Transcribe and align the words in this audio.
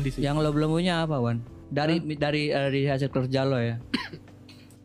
Wandi 0.00 0.16
sih. 0.16 0.24
Yang 0.24 0.36
lo 0.40 0.50
belum 0.56 0.72
punya 0.72 1.04
apa, 1.04 1.20
Wan? 1.20 1.44
Dari 1.68 2.00
dari 2.16 2.48
eh, 2.48 2.56
dari 2.56 2.80
hasil 2.88 3.12
kerja 3.12 3.44
lo 3.44 3.60
ya. 3.60 3.76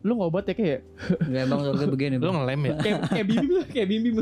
Lu 0.04 0.20
ngobat 0.20 0.52
ya 0.52 0.54
kayak 0.54 0.80
Enggak 1.24 1.42
emang 1.48 1.60
surga 1.64 1.86
begini. 1.96 2.14
Lu 2.20 2.36
ngelem 2.36 2.60
ya? 2.68 2.74
kayak 2.84 3.00
kayak 3.08 3.26
bibim 3.26 3.50
lah, 3.56 3.66
kayak 3.72 3.88
bibim. 3.88 4.14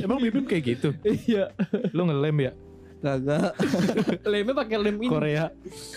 Emang 0.04 0.18
bibim 0.20 0.44
kayak 0.44 0.76
gitu? 0.76 0.92
Iya. 1.00 1.56
Lu 1.96 2.04
ngelem 2.04 2.52
ya? 2.52 2.52
Kagak. 3.02 3.58
Lemnya 4.30 4.54
pakai 4.54 4.78
lem 4.78 4.96
ini. 5.02 5.10
Korea. 5.10 5.50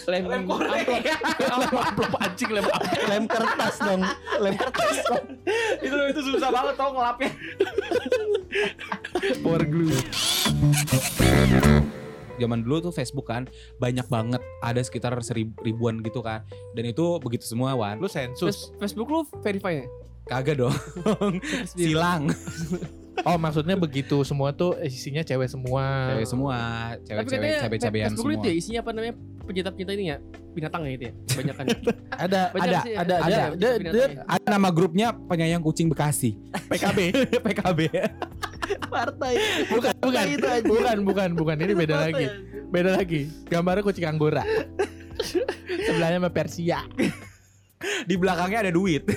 Lem, 0.10 0.26
lem 0.26 0.42
Korea. 0.50 0.74
lem 0.74 1.70
amplop 1.78 2.14
anjing 2.18 2.50
lem 2.50 2.66
amplop. 2.66 3.06
Lem 3.06 3.24
kertas 3.30 3.76
dong. 3.78 4.02
Lem 4.42 4.56
kertas 4.58 4.98
dong. 5.06 5.26
itu 5.86 5.98
itu 6.10 6.22
susah 6.34 6.50
banget 6.50 6.74
tau 6.74 6.90
ngelapnya. 6.98 7.30
Power 9.46 9.64
glue. 9.70 9.94
Zaman 12.36 12.62
dulu 12.62 12.90
tuh 12.90 12.94
Facebook 12.94 13.28
kan 13.28 13.48
banyak 13.78 14.06
banget 14.06 14.42
ada 14.60 14.80
sekitar 14.80 15.14
seribu 15.20 15.56
ribuan 15.62 16.00
gitu 16.00 16.20
kan 16.20 16.44
dan 16.74 16.84
itu 16.86 17.18
begitu 17.20 17.44
semua 17.44 17.74
wan 17.74 17.98
Lu 17.98 18.08
sensus. 18.08 18.72
Facebook 18.78 19.08
lu 19.08 19.22
verify 19.42 19.82
ya? 19.82 19.86
kagak 20.26 20.58
dong 20.58 20.74
silang 21.70 22.30
Oh 23.24 23.40
maksudnya 23.40 23.80
begitu 23.80 24.22
semua 24.28 24.52
tuh 24.52 24.76
isinya 24.84 25.24
cewek 25.24 25.48
semua. 25.48 26.14
cewek 26.14 26.28
semua 26.28 26.58
cewek-cewek 27.00 27.26
katanya 27.48 27.62
cewek-cewekan 27.64 28.06
Facebook 28.12 28.28
semua 28.28 28.38
itu 28.38 28.46
ya 28.46 28.54
isinya 28.54 28.80
apa 28.84 28.92
namanya 28.92 29.14
pecinta-pecinta 29.48 29.92
ini 29.96 30.06
ya 30.12 30.18
binatang 30.52 30.82
ya 30.84 30.92
itu 30.92 31.04
ya 31.08 31.14
kebanyakan. 31.32 31.66
Ada 32.26 32.42
Banyak 32.52 32.68
ada 32.68 32.78
sih, 32.84 32.94
ada 32.96 33.16
ada, 33.16 33.40
ada. 33.56 33.68
ada, 33.72 33.88
ya. 33.88 34.24
ada 34.28 34.46
nama 34.52 34.70
grupnya 34.70 35.08
penyayang 35.16 35.64
kucing 35.64 35.88
Bekasi 35.88 36.36
PKB. 36.70 37.00
PKB 37.40 37.80
Partai. 38.94 39.34
Bukan 39.70 39.94
bukan. 40.02 40.26
Bukan 40.66 40.98
bukan 41.06 41.30
bukan 41.38 41.56
ini 41.62 41.74
beda 41.74 41.96
lagi. 42.10 42.26
Beda 42.70 42.98
lagi. 42.98 43.30
Gambarnya 43.48 43.84
kucing 43.86 44.08
anggora. 44.08 44.44
Sebelahnya 45.86 46.20
sama 46.22 46.32
Persia. 46.34 46.84
di 48.06 48.16
belakangnya 48.16 48.70
ada 48.70 48.72
duit 48.74 49.04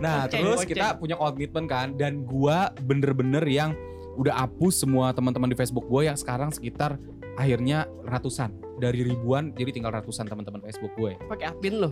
nah 0.00 0.26
Goceng, 0.26 0.42
terus 0.42 0.58
goceng. 0.64 0.70
kita 0.74 0.86
punya 0.96 1.16
komitmen 1.18 1.64
kan 1.68 1.94
dan 1.98 2.24
gua 2.24 2.72
bener-bener 2.84 3.44
yang 3.46 3.74
udah 4.18 4.44
hapus 4.46 4.84
semua 4.84 5.14
teman-teman 5.14 5.48
di 5.52 5.56
Facebook 5.56 5.86
gue 5.86 6.10
yang 6.10 6.18
sekarang 6.18 6.50
sekitar 6.52 6.98
akhirnya 7.38 7.86
ratusan 8.04 8.52
dari 8.82 9.06
ribuan 9.06 9.54
jadi 9.54 9.70
tinggal 9.72 9.92
ratusan 9.94 10.26
teman-teman 10.28 10.60
Facebook 10.66 10.92
gue 10.98 11.14
Pakai 11.30 11.52
admin 11.52 11.84
lo. 11.84 11.90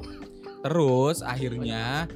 Terus 0.67 1.23
akhirnya 1.23 2.11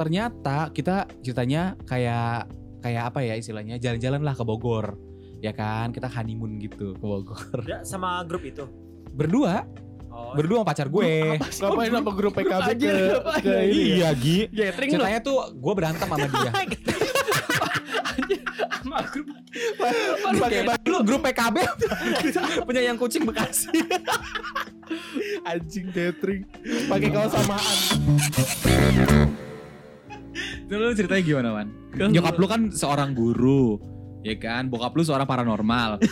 ternyata 0.00 0.72
kita 0.72 1.04
ceritanya 1.20 1.76
kayak 1.84 2.48
kayak 2.80 3.12
apa 3.12 3.20
ya 3.20 3.36
istilahnya 3.36 3.76
jalan-jalan 3.76 4.24
lah 4.24 4.32
ke 4.32 4.40
Bogor. 4.40 4.96
Ya 5.44 5.52
kan, 5.52 5.92
kita 5.92 6.08
honeymoon 6.08 6.56
gitu 6.56 6.96
ke 6.96 7.04
Bogor. 7.04 7.60
Ya, 7.68 7.84
sama 7.84 8.24
grup 8.24 8.48
itu. 8.48 8.64
Berdua, 9.12 9.68
Oh, 10.10 10.34
berdua 10.34 10.66
sama 10.66 10.68
pacar 10.74 10.90
gue. 10.90 11.38
Ngapain 11.38 11.92
apa 11.94 12.10
grup 12.10 12.34
PKB 12.34 12.50
ke, 12.50 12.82
ngapain? 12.82 13.42
ke 13.46 13.54
ini? 13.62 14.02
Iya, 14.02 14.10
Gi. 14.18 14.38
Gathering. 14.50 14.90
Ceritanya 14.90 15.20
tuh 15.22 15.38
gue 15.54 15.72
berantem 15.76 16.08
sama 16.10 16.26
dia. 16.26 16.50
Sama 18.80 19.06
grup. 19.06 19.26
Pakai 20.40 20.62
baju 20.66 20.94
grup 21.06 21.20
PKB 21.30 21.56
punya 22.66 22.82
yang 22.82 22.96
kucing 22.98 23.22
Bekasi. 23.22 23.70
Anjing 25.50 25.94
tethering. 25.94 26.42
Pakai 26.90 27.08
kaos 27.12 27.30
samaan. 27.30 27.76
Itu 30.70 30.78
lu 30.78 30.94
ceritanya 30.94 31.22
gimana, 31.26 31.48
Wan? 31.50 31.68
Nyokap 31.98 32.38
lu 32.38 32.46
kan 32.46 32.70
seorang 32.70 33.10
guru, 33.10 33.82
ya 34.22 34.38
kan? 34.38 34.70
Bokap 34.70 34.94
lu 34.94 35.02
seorang 35.02 35.26
paranormal. 35.26 35.98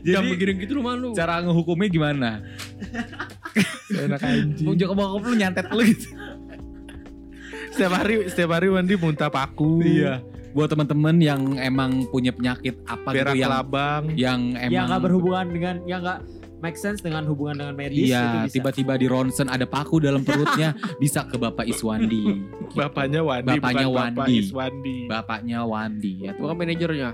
Jadi 0.00 0.24
begini 0.30 0.62
gitu 0.62 0.80
rumah 0.80 0.96
lu. 0.96 1.12
cara 1.12 1.44
ngehukumnya 1.44 1.88
gimana? 1.92 2.30
Enak 3.92 4.20
anjing. 4.24 4.72
Bokap 4.72 4.96
bokap 4.96 5.22
lu 5.26 5.34
nyantet 5.36 5.66
lu 5.68 5.82
gitu. 5.84 6.08
Setiap 7.76 7.92
hari 7.92 8.24
setiap 8.32 8.56
hari 8.56 8.72
Wandi 8.72 8.96
muntah 8.96 9.28
paku. 9.28 9.84
Iya. 9.84 10.24
Buat 10.56 10.72
teman-teman 10.72 11.20
yang 11.20 11.60
emang 11.60 12.08
punya 12.08 12.32
penyakit 12.32 12.80
apa 12.88 13.12
Berak 13.12 13.36
gitu 13.36 13.44
yang 13.44 13.52
labang. 13.52 14.02
yang 14.16 14.40
emang 14.56 14.72
yang 14.72 14.84
nggak 14.88 15.02
berhubungan 15.04 15.46
dengan 15.52 15.76
yang 15.84 16.00
nggak 16.00 16.24
make 16.66 16.74
sense 16.74 16.98
dengan 16.98 17.22
hubungan 17.30 17.62
dengan 17.62 17.74
medis 17.78 18.10
itu 18.10 18.10
Iya, 18.10 18.50
tiba-tiba 18.50 18.98
di 18.98 19.06
ronsen 19.06 19.46
ada 19.46 19.62
paku 19.62 20.02
dalam 20.02 20.26
perutnya 20.26 20.74
bisa 21.02 21.22
ke 21.22 21.38
Bapak 21.38 21.62
Iswandi. 21.62 22.42
Bapaknya 22.78 23.22
Wandi 23.22 23.54
Bapaknya 23.54 23.86
bukan 23.86 24.10
Bapak 24.10 24.26
Wandi. 24.26 24.34
Iswandi. 24.42 24.98
Bapaknya 25.06 25.58
Wandi 25.62 26.12
ya. 26.26 26.30
tuh. 26.34 26.42
Bukan 26.42 26.56
manajernya. 26.58 27.10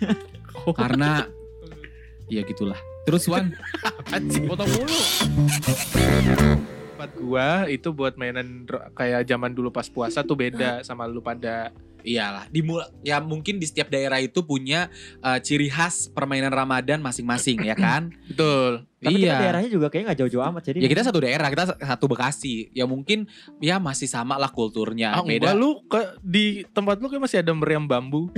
Karena 0.82 1.10
ya 2.26 2.42
gitulah. 2.42 2.78
Terus 3.06 3.22
Wan. 3.30 3.54
Potong 4.50 4.70
mulu. 4.74 5.00
Tempat 6.92 7.10
gua 7.22 7.48
itu 7.70 7.88
buat 7.94 8.18
mainan 8.18 8.66
kayak 8.98 9.30
zaman 9.30 9.54
dulu 9.54 9.70
pas 9.70 9.86
puasa 9.86 10.26
tuh 10.26 10.34
beda 10.34 10.82
sama 10.82 11.06
lu 11.06 11.22
pada 11.22 11.70
iyalah 12.02 12.46
dimul 12.50 12.82
ya 13.06 13.22
mungkin 13.22 13.58
di 13.58 13.66
setiap 13.66 13.88
daerah 13.88 14.18
itu 14.18 14.44
punya 14.44 14.92
eh, 15.22 15.38
ciri 15.40 15.70
khas 15.70 16.10
permainan 16.12 16.52
Ramadan 16.52 17.00
masing-masing 17.00 17.62
ya 17.66 17.74
kan? 17.74 18.12
betul. 18.30 18.86
Tapi 19.02 19.18
kita 19.18 19.34
iya. 19.34 19.42
daerahnya 19.42 19.70
juga 19.74 19.86
kayaknya 19.90 20.06
nggak 20.14 20.20
jauh-jauh 20.22 20.44
amat 20.54 20.62
jadi 20.62 20.78
Ya 20.78 20.86
kita 20.86 21.02
satu 21.02 21.18
daerah, 21.26 21.50
kita 21.50 21.74
satu 21.74 22.06
Bekasi. 22.06 22.70
Ya 22.70 22.86
mungkin 22.86 23.26
ya 23.58 23.82
masih 23.82 24.06
sama 24.06 24.38
lah 24.38 24.54
kulturnya. 24.54 25.18
Ah, 25.18 25.26
Beda. 25.26 25.50
enggak, 25.50 25.54
lu 25.58 25.82
ke 25.90 26.00
di 26.22 26.62
tempat 26.70 27.02
lu 27.02 27.10
kan 27.10 27.18
masih 27.18 27.42
ada 27.42 27.50
meriam 27.50 27.82
bambu. 27.82 28.30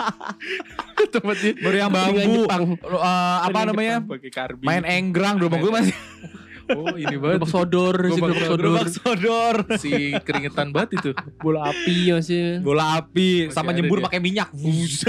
tempat 1.16 1.36
di 1.40 1.56
Meriam 1.64 1.88
bambu. 1.88 2.44
Eh, 2.44 3.38
apa 3.48 3.58
namanya? 3.64 4.04
Karbi. 4.04 4.68
Main 4.68 4.84
enggrang 4.84 5.40
rumah 5.40 5.56
gue 5.56 5.72
masih 5.72 5.96
Oh, 6.72 6.94
ini 6.94 7.14
banget. 7.14 7.38
Gerobak 7.38 7.50
sodor, 7.50 7.96
si 8.06 8.10
Gerobak 8.12 8.30
sodor. 8.30 8.46
sodor. 8.46 8.58
gerobak 8.58 8.88
sodor. 8.92 9.56
si 9.76 9.92
keringetan 10.20 10.70
banget 10.70 10.90
itu. 10.96 11.10
Bola 11.36 11.60
api 11.66 11.96
masih. 12.12 12.60
Bola 12.60 12.84
api 12.96 13.28
Masih 13.46 13.52
sama 13.52 13.70
nyembur 13.70 13.98
dia. 13.98 14.06
pakai 14.06 14.20
minyak. 14.20 14.48
Bus. 14.52 15.02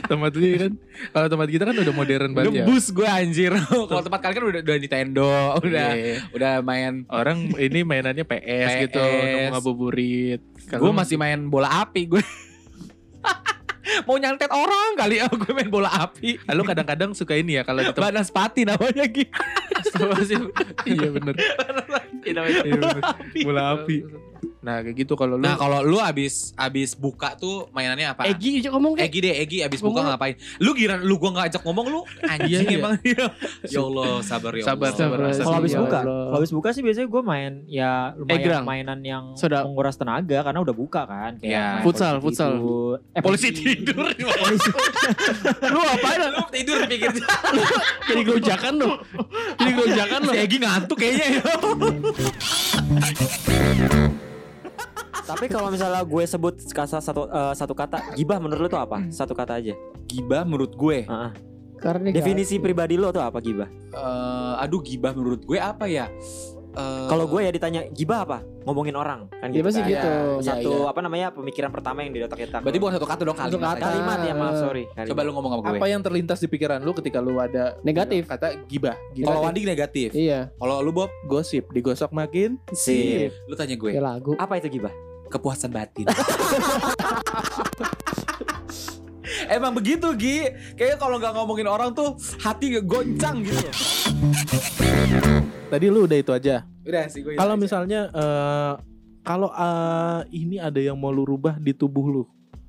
tempat 0.00 0.30
ini 0.36 0.54
kan 0.56 0.72
kalau 1.10 1.26
tempat 1.26 1.48
kita 1.50 1.64
kan 1.64 1.74
udah 1.74 1.90
modern 1.92 2.30
banget 2.30 2.52
ya. 2.52 2.62
Ngebus 2.62 2.86
gue 2.90 3.04
anjir. 3.04 3.50
Kalau 3.58 4.00
tempat 4.00 4.20
kalian 4.20 4.36
kan 4.36 4.44
udah 4.46 4.60
udah 4.62 4.76
Nintendo, 4.78 5.30
udah 5.58 5.88
Iya. 5.92 6.16
udah 6.30 6.52
main 6.60 6.92
Orang 7.06 7.50
ini 7.56 7.82
mainannya 7.82 8.22
PS, 8.22 8.86
gitu, 8.86 8.96
PS. 8.96 9.18
nemu 9.18 9.50
ngabuburit. 9.50 10.40
gue 10.62 10.92
masih 10.92 11.16
main 11.16 11.40
bola 11.44 11.82
api 11.82 12.06
gue. 12.06 12.22
Mau 14.04 14.16
nyantet 14.20 14.52
orang 14.52 14.96
kali 14.96 15.20
ya 15.20 15.26
gue 15.40 15.52
main 15.56 15.70
bola 15.72 15.88
api. 15.88 16.36
Lalu 16.44 16.62
kadang-kadang 16.68 17.10
suka 17.16 17.36
ini 17.36 17.56
ya 17.60 17.62
kalau 17.64 17.80
di 17.80 17.92
tempat 17.92 18.12
Banaspati 18.12 18.62
namanya 18.68 19.04
gitu. 19.08 19.32
iya 20.90 21.08
bener. 21.08 21.34
Iya 22.26 22.40
bener. 22.44 23.02
Bola 23.44 23.62
api. 23.80 23.96
Nah 24.60 24.80
kayak 24.80 24.92
gitu 24.94 25.12
kalau 25.14 25.34
lu 25.34 25.42
Nah 25.42 25.56
kalau 25.56 25.80
lu 25.80 25.96
abis 25.96 26.52
abis 26.54 26.92
buka 26.92 27.32
tuh 27.32 27.68
mainannya 27.70 28.10
apa? 28.10 28.26
Egi 28.26 28.60
aja 28.60 28.68
ngomong 28.68 28.92
kayak. 28.92 29.08
Egi 29.08 29.18
deh, 29.20 29.34
Egi 29.38 29.58
abis 29.60 29.80
buka 29.80 30.04
ngapain? 30.04 30.36
Lu 30.58 30.72
kira 30.72 30.96
lu 30.96 31.16
gua 31.16 31.32
gak 31.34 31.46
ajak 31.48 31.62
ngomong 31.62 31.86
lu 31.88 32.00
anjing 32.30 32.48
Iya, 32.50 32.60
iya. 32.66 32.76
emang 32.76 32.94
ya 33.72 33.80
Allah 33.80 34.20
sabar 34.20 34.52
ya 34.52 34.62
Sabar, 34.62 34.90
Allah. 34.90 34.98
sabar. 34.98 35.18
kalau 35.40 35.56
habis 35.56 35.72
Ya 35.72 35.80
buka 35.80 35.98
kalau 35.98 36.20
habis 36.34 36.50
buka 36.50 36.68
sih 36.70 36.82
biasanya 36.82 37.08
gue 37.08 37.22
main 37.22 37.52
ya 37.64 37.92
lumayan 38.14 38.36
Egrang. 38.38 38.64
mainan 38.64 39.00
yang 39.00 39.24
Sudah. 39.32 39.64
menguras 39.64 39.94
tenaga 39.94 40.38
karena 40.42 40.60
udah 40.60 40.74
buka 40.74 41.02
kan 41.04 41.32
kayak 41.36 41.50
Ya. 41.50 41.66
Futsal, 41.80 42.18
polisi 42.18 42.28
futsal. 42.30 42.52
tidur. 42.54 42.96
eh 43.10 43.22
Polisi 43.22 43.48
tidur 43.50 44.06
polisi 44.40 44.70
Lu 45.66 45.80
apain? 45.80 46.18
Lu 46.28 46.44
tidur 46.50 46.78
pinggir 46.84 47.10
Jadi 48.02 48.20
gojakan 48.22 48.72
lu. 48.76 48.88
Jadi 49.56 49.70
gojakan 49.72 50.20
lu. 50.20 50.30
Si 50.30 50.38
Egi 50.38 50.56
ngantuk 50.58 50.96
kayaknya 50.96 51.26
ya 51.32 51.42
tapi 55.30 55.46
kalau 55.46 55.68
misalnya 55.68 56.02
gue 56.02 56.24
sebut 56.24 56.54
kata 56.66 56.98
satu 56.98 57.26
eh, 57.26 57.54
satu 57.54 57.72
kata 57.72 58.14
gibah 58.14 58.36
menurut 58.36 58.60
lu 58.60 58.68
tuh 58.68 58.78
apa? 58.78 58.98
Satu 59.08 59.32
kata 59.32 59.56
aja. 59.56 59.74
Gibah 60.04 60.42
menurut 60.42 60.74
gue? 60.74 61.06
Heeh. 61.06 61.32
Karena 61.80 62.12
definisi 62.12 62.60
pribadi 62.60 62.94
lu 62.94 63.08
tuh 63.08 63.20
apa 63.20 63.38
gibah? 63.38 63.68
Eh, 63.90 64.54
Aduh 64.60 64.80
gibah 64.80 65.12
menurut 65.12 65.40
gue 65.42 65.56
apa 65.56 65.86
ya? 65.86 66.10
Eh, 66.70 67.06
kalau 67.10 67.26
gue 67.26 67.40
ya 67.42 67.50
ditanya 67.50 67.82
gibah 67.90 68.22
apa? 68.22 68.38
Ngomongin 68.60 68.92
orang 68.92 69.26
kan 69.40 69.50
Gibah 69.50 69.72
sih 69.72 69.80
kan. 69.80 69.88
gitu. 69.88 70.12
satu 70.44 70.72
Ya, 70.84 70.92
apa 70.92 71.00
namanya 71.00 71.32
pemikiran 71.32 71.72
pertama 71.72 72.04
yang 72.04 72.12
di 72.12 72.20
otak 72.20 72.44
kita. 72.44 72.60
Berarti 72.60 72.78
bukan 72.78 72.92
satu 72.94 73.08
kata 73.08 73.22
dong 73.24 73.34
Satu 73.34 73.56
kalimat. 73.56 73.74
kata. 73.74 73.84
kalimat 73.88 74.18
ya 74.20 74.34
maaf 74.36 74.54
sorry. 74.60 74.84
Kalimat. 74.86 75.08
Coba 75.10 75.20
lu 75.24 75.30
ngomong 75.32 75.50
sama 75.50 75.62
gue. 75.64 75.78
Apa 75.80 75.86
yang 75.88 76.00
terlintas 76.04 76.38
di 76.38 76.46
pikiran 76.46 76.78
lu 76.84 76.92
ketika 76.92 77.18
lu 77.18 77.40
ada 77.40 77.74
Negatif. 77.80 78.28
kata 78.28 78.54
gibah? 78.68 78.94
Kalau 78.94 79.16
Gibah 79.16 79.40
Wandi 79.40 79.60
negatif? 79.64 80.08
Iya. 80.12 80.52
Kalau 80.54 80.76
lu 80.78 80.92
Bob? 80.92 81.08
Gosip. 81.24 81.72
Digosok 81.72 82.12
makin 82.12 82.60
sip. 82.70 83.32
Lu 83.48 83.56
tanya 83.56 83.74
gue. 83.74 83.90
Ya 83.90 84.04
lagu. 84.04 84.36
apa 84.36 84.60
itu 84.60 84.68
gibah 84.70 84.92
Kepuasan 85.30 85.70
batin 85.70 86.10
Emang 89.46 89.72
begitu 89.72 90.10
Gi 90.18 90.50
Kayaknya 90.74 90.96
kalau 90.98 91.16
nggak 91.22 91.32
ngomongin 91.38 91.68
orang 91.70 91.90
tuh 91.94 92.18
Hati 92.42 92.74
goncang 92.82 93.46
gitu 93.46 93.70
Tadi 95.70 95.86
lu 95.86 96.02
udah 96.10 96.18
itu 96.18 96.34
aja. 96.34 96.66
Udah 96.82 97.06
sih 97.06 97.22
gue 97.22 97.38
Kalau 97.38 97.54
misalnya 97.54 98.10
eh 98.10 98.74
kalau 99.20 99.52
eh, 99.52 100.20
ini 100.32 100.56
ada 100.56 100.80
yang 100.80 100.96
mau 100.96 101.12
lu 101.12 101.28
rubah 101.28 101.60
di 101.60 101.76
tubuh 101.76 102.08
lu, 102.08 102.22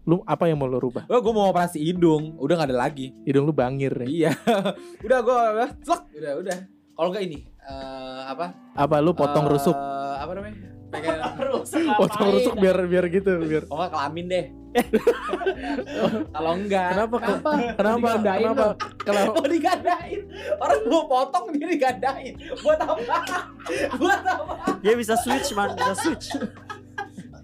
Lu 0.04 0.20
apa 0.28 0.50
yang 0.52 0.60
mau 0.60 0.68
lu 0.68 0.82
rubah? 0.82 1.08
Oh, 1.08 1.22
gue 1.24 1.34
mau 1.34 1.48
operasi 1.48 1.80
hidung, 1.80 2.36
udah 2.42 2.54
gak 2.60 2.74
ada 2.74 2.78
lagi. 2.90 3.14
Hidung 3.24 3.46
lu 3.48 3.54
bangir 3.54 3.94
ya. 3.94 4.08
Iya. 4.10 4.32
udah 5.06 5.20
gue 5.22 5.38
udah. 5.38 5.70
Udah, 6.18 6.34
udah. 6.42 6.58
Kalau 6.92 7.08
enggak 7.14 7.24
ini 7.24 7.40
eh, 7.64 8.22
apa? 8.28 8.52
Apa 8.76 8.96
lu 9.00 9.16
potong 9.16 9.48
Eh, 9.48 9.52
rusuk? 9.56 9.78
Apa 10.18 10.32
namanya? 10.36 10.71
Pengen 10.92 11.16
Potong 12.00 12.30
rusuk 12.36 12.56
biar 12.60 12.78
biar 12.86 13.06
gitu 13.08 13.40
biar. 13.42 13.64
Oh 13.72 13.80
kelamin 13.88 14.26
deh. 14.28 14.46
Kalau 16.36 16.52
enggak. 16.56 16.90
Kenapa? 16.96 17.16
Kenapa? 17.20 17.52
Kenapa? 17.76 18.08
Digandain 18.08 18.42
Kenapa? 18.44 18.68
Kalau 19.04 19.22
Mau 19.36 19.48
digandain. 19.48 20.22
Orang 20.60 20.80
mau 20.88 21.04
potong 21.08 21.46
dia 21.56 21.68
digandain. 21.68 22.34
Buat 22.64 22.80
apa? 22.84 23.18
Buat 24.00 24.22
apa? 24.24 24.54
Dia 24.84 24.94
bisa 24.96 25.16
switch 25.20 25.52
man, 25.56 25.76
bisa 25.76 25.94
switch. 26.00 26.28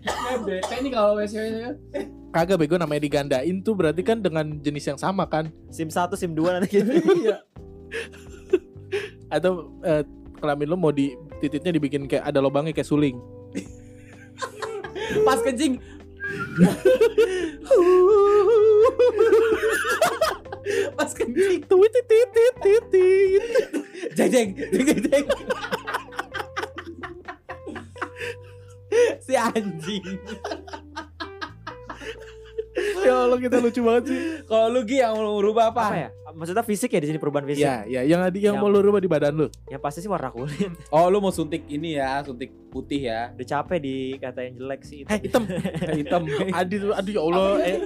Kayak 0.08 0.80
ini 0.80 0.90
kalau 0.92 1.20
WC 1.20 1.36
kagak 2.32 2.60
bego 2.62 2.78
namanya 2.78 3.02
digandain 3.02 3.66
tuh 3.66 3.74
berarti 3.74 4.06
kan 4.06 4.22
dengan 4.22 4.62
jenis 4.62 4.86
yang 4.94 5.00
sama 5.00 5.26
kan? 5.26 5.50
SIM 5.74 5.90
1, 5.90 6.14
SIM 6.14 6.32
2 6.36 6.54
nanti 6.54 6.70
gitu. 6.70 6.92
Iya. 7.26 7.38
Atau 9.28 9.74
eh, 9.82 10.06
kelamin 10.38 10.68
lu 10.70 10.78
mau 10.78 10.94
di 10.94 11.18
titiknya 11.42 11.74
dibikin 11.74 12.06
kayak 12.06 12.30
ada 12.30 12.40
lubangnya 12.40 12.72
kayak 12.78 12.88
suling. 12.88 13.18
Pas 15.26 15.40
kencing. 15.42 15.74
Pas 20.98 21.12
kencing. 21.14 21.62
Tuit 21.68 21.92
titit 21.96 22.28
titit 22.36 22.84
titit. 22.92 23.44
Jeng 24.18 24.30
jeng 24.32 24.50
jeng 24.56 24.86
jeng 24.86 25.02
jeng. 25.08 25.26
si 29.28 29.34
anjing. 29.36 30.06
Ya 33.04 33.14
Allah 33.26 33.40
kita 33.42 33.58
lucu 33.60 33.82
banget 33.82 34.04
sih. 34.12 34.20
Kalau 34.46 34.68
lu 34.70 34.82
Gi 34.86 35.02
yang 35.02 35.18
mau 35.18 35.40
rubah 35.42 35.74
apa? 35.74 35.84
Apa 35.92 35.98
ya? 35.98 36.10
Maksudnya 36.38 36.62
fisik 36.62 36.94
ya 36.94 37.02
di 37.02 37.10
sini 37.10 37.18
perubahan 37.18 37.50
fisik. 37.50 37.66
Ya, 37.66 37.82
ya 37.90 38.06
yang 38.06 38.22
yang, 38.22 38.30
yang 38.30 38.54
Yang- 38.54 38.62
mau 38.62 38.70
lu 38.70 38.80
rubah 38.86 39.02
di 39.02 39.10
badan 39.10 39.34
lu. 39.34 39.48
Yang 39.66 39.82
pasti 39.82 40.00
sih 40.06 40.10
warna 40.10 40.30
kulit. 40.30 40.70
Oh, 40.94 41.10
lu 41.10 41.18
mau 41.18 41.34
suntik 41.34 41.66
ini 41.66 41.98
ya, 41.98 42.22
suntik 42.22 42.54
putih 42.70 43.10
ya. 43.10 43.34
Udah 43.34 43.48
capek 43.58 43.78
dikatain 43.82 44.54
jelek 44.54 44.82
sih 44.86 45.02
itu. 45.02 45.10
Eh, 45.10 45.20
hitam. 45.26 45.44
Hitam. 46.00 46.22
Aduh, 46.54 46.94
aduh 46.94 47.12
ya 47.12 47.22
Allah. 47.26 47.46
Eh, 47.66 47.78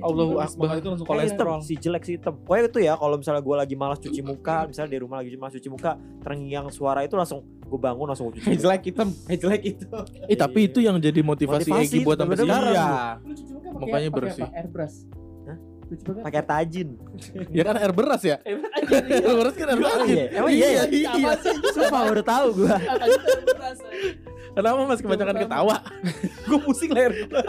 Allahu 0.00 0.40
Akbar. 0.40 0.80
itu 0.80 0.88
langsung 0.88 1.06
kolesterol. 1.06 1.60
si 1.60 1.76
jelek 1.76 2.02
si 2.08 2.16
hitam. 2.16 2.40
Pokoknya 2.40 2.72
itu 2.72 2.80
ya 2.80 2.92
kalau 2.96 3.20
misalnya 3.20 3.42
gue 3.44 3.56
lagi 3.60 3.74
malas 3.76 3.98
cuci 4.00 4.20
muka, 4.24 4.64
misalnya 4.64 4.90
di 4.96 4.98
rumah 5.04 5.20
lagi 5.20 5.36
malas 5.36 5.52
cuci 5.60 5.68
muka, 5.68 6.00
terngiang 6.24 6.72
suara 6.72 7.04
itu 7.04 7.14
langsung 7.20 7.44
gue 7.44 7.80
bangun 7.80 8.08
langsung 8.08 8.32
cuci. 8.32 8.48
Hey, 8.48 8.56
muka. 8.56 8.62
jelek 8.64 8.82
hitam, 8.88 9.08
hey, 9.28 9.36
jelek 9.36 9.62
itu. 9.76 9.86
Eh, 10.24 10.38
tapi 10.40 10.72
itu 10.72 10.78
yang 10.80 10.96
jadi 10.96 11.20
motivasi, 11.20 11.68
Motivasi, 11.68 12.00
Egi 12.00 12.06
buat 12.06 12.16
sampai 12.16 12.36
sekarang. 12.40 12.72
Iya. 12.72 12.90
Pakai 13.76 14.08
bersih. 14.08 14.48
Airbrush. 14.56 15.17
Pakai 16.20 16.40
air 16.44 16.46
tajin. 16.46 16.88
Ya 17.56 17.62
kan 17.64 17.80
air 17.80 17.92
beras 17.96 18.20
ya? 18.20 18.36
Air 18.46 19.36
beras 19.40 19.54
kan 19.56 19.66
air 19.72 19.80
iya? 20.04 20.24
Emang 20.36 20.52
iya 20.52 20.68
ya? 20.68 20.82
Iya. 20.88 21.10
Sumpah 21.74 22.00
baru 22.12 22.22
tahu 22.22 22.46
gue. 22.64 22.76
Kenapa 24.52 24.80
Mas 24.84 25.00
kebanyakan 25.00 25.36
ketawa? 25.46 25.76
Gue 26.44 26.58
pusing 26.66 26.90
leher 26.92 27.12
gue. 27.14 27.42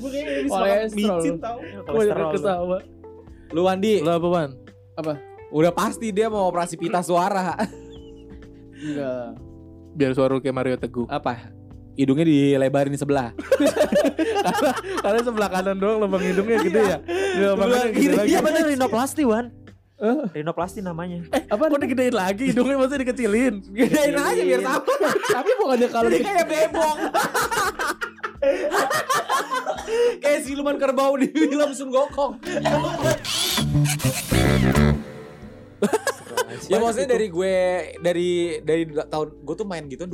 Gue 0.00 0.08
kayaknya 0.10 0.32
habis 0.32 0.50
makan 0.50 0.66
Kolesterol. 0.66 1.18
micin 1.20 1.34
tau. 1.38 1.58
Kebanyakan 1.86 2.26
ketawa. 2.34 2.78
Lu 3.52 3.60
Wandi, 3.68 3.94
Lu 4.00 4.10
apa, 4.10 4.28
Wan? 4.28 4.50
udah 5.52 5.72
pasti 5.76 6.08
dia 6.08 6.32
mau 6.32 6.48
operasi 6.48 6.80
pita 6.80 7.04
suara. 7.04 7.52
Enggak. 8.80 9.36
Biar 9.92 10.10
suara 10.16 10.32
lu 10.32 10.40
kayak 10.40 10.56
Mario 10.56 10.76
Teguh. 10.80 11.04
Apa? 11.12 11.52
Hidungnya 11.92 12.24
dilebarin 12.24 12.96
sebelah. 12.96 13.36
Karena 15.04 15.20
sebelah 15.20 15.48
kanan 15.52 15.76
doang 15.76 16.00
lubang 16.00 16.24
hidungnya 16.24 16.58
gede 16.64 16.82
ya. 16.82 16.98
Di 17.04 17.42
lubang 17.44 17.68
Sebelah 17.68 17.80
kanan 17.84 17.92
gede 17.92 18.00
kiri, 18.00 18.14
lagi. 18.16 18.28
Iya 18.32 18.40
bener 18.40 18.62
rinoplasti 18.72 19.22
Wan. 19.28 19.46
Rinoplasti 20.34 20.80
namanya. 20.82 21.22
Apa 21.46 21.70
kok 21.70 21.78
digedein 21.78 22.16
lagi? 22.16 22.50
Hidungnya 22.50 22.74
maksudnya 22.80 23.06
dikecilin. 23.06 23.54
Gedein 23.70 24.16
aja 24.18 24.42
biar 24.42 24.60
sama. 24.64 24.82
Tapi 25.30 25.50
bukannya 25.60 25.88
kalau 25.92 26.08
Jadi 26.10 26.24
kayak 26.24 26.46
bebong. 26.48 26.98
kayak 30.18 30.40
siluman 30.42 30.76
kerbau 30.80 31.14
di 31.14 31.30
film 31.30 31.70
Sun 31.76 31.94
Gokong. 31.94 32.42
ya 36.70 36.78
maksudnya 36.78 37.18
dari 37.18 37.26
gue 37.26 37.54
dari 37.98 38.30
dari 38.62 38.82
tahun 38.90 39.28
gue 39.42 39.54
tuh 39.54 39.66
main 39.66 39.86
gitu 39.90 40.06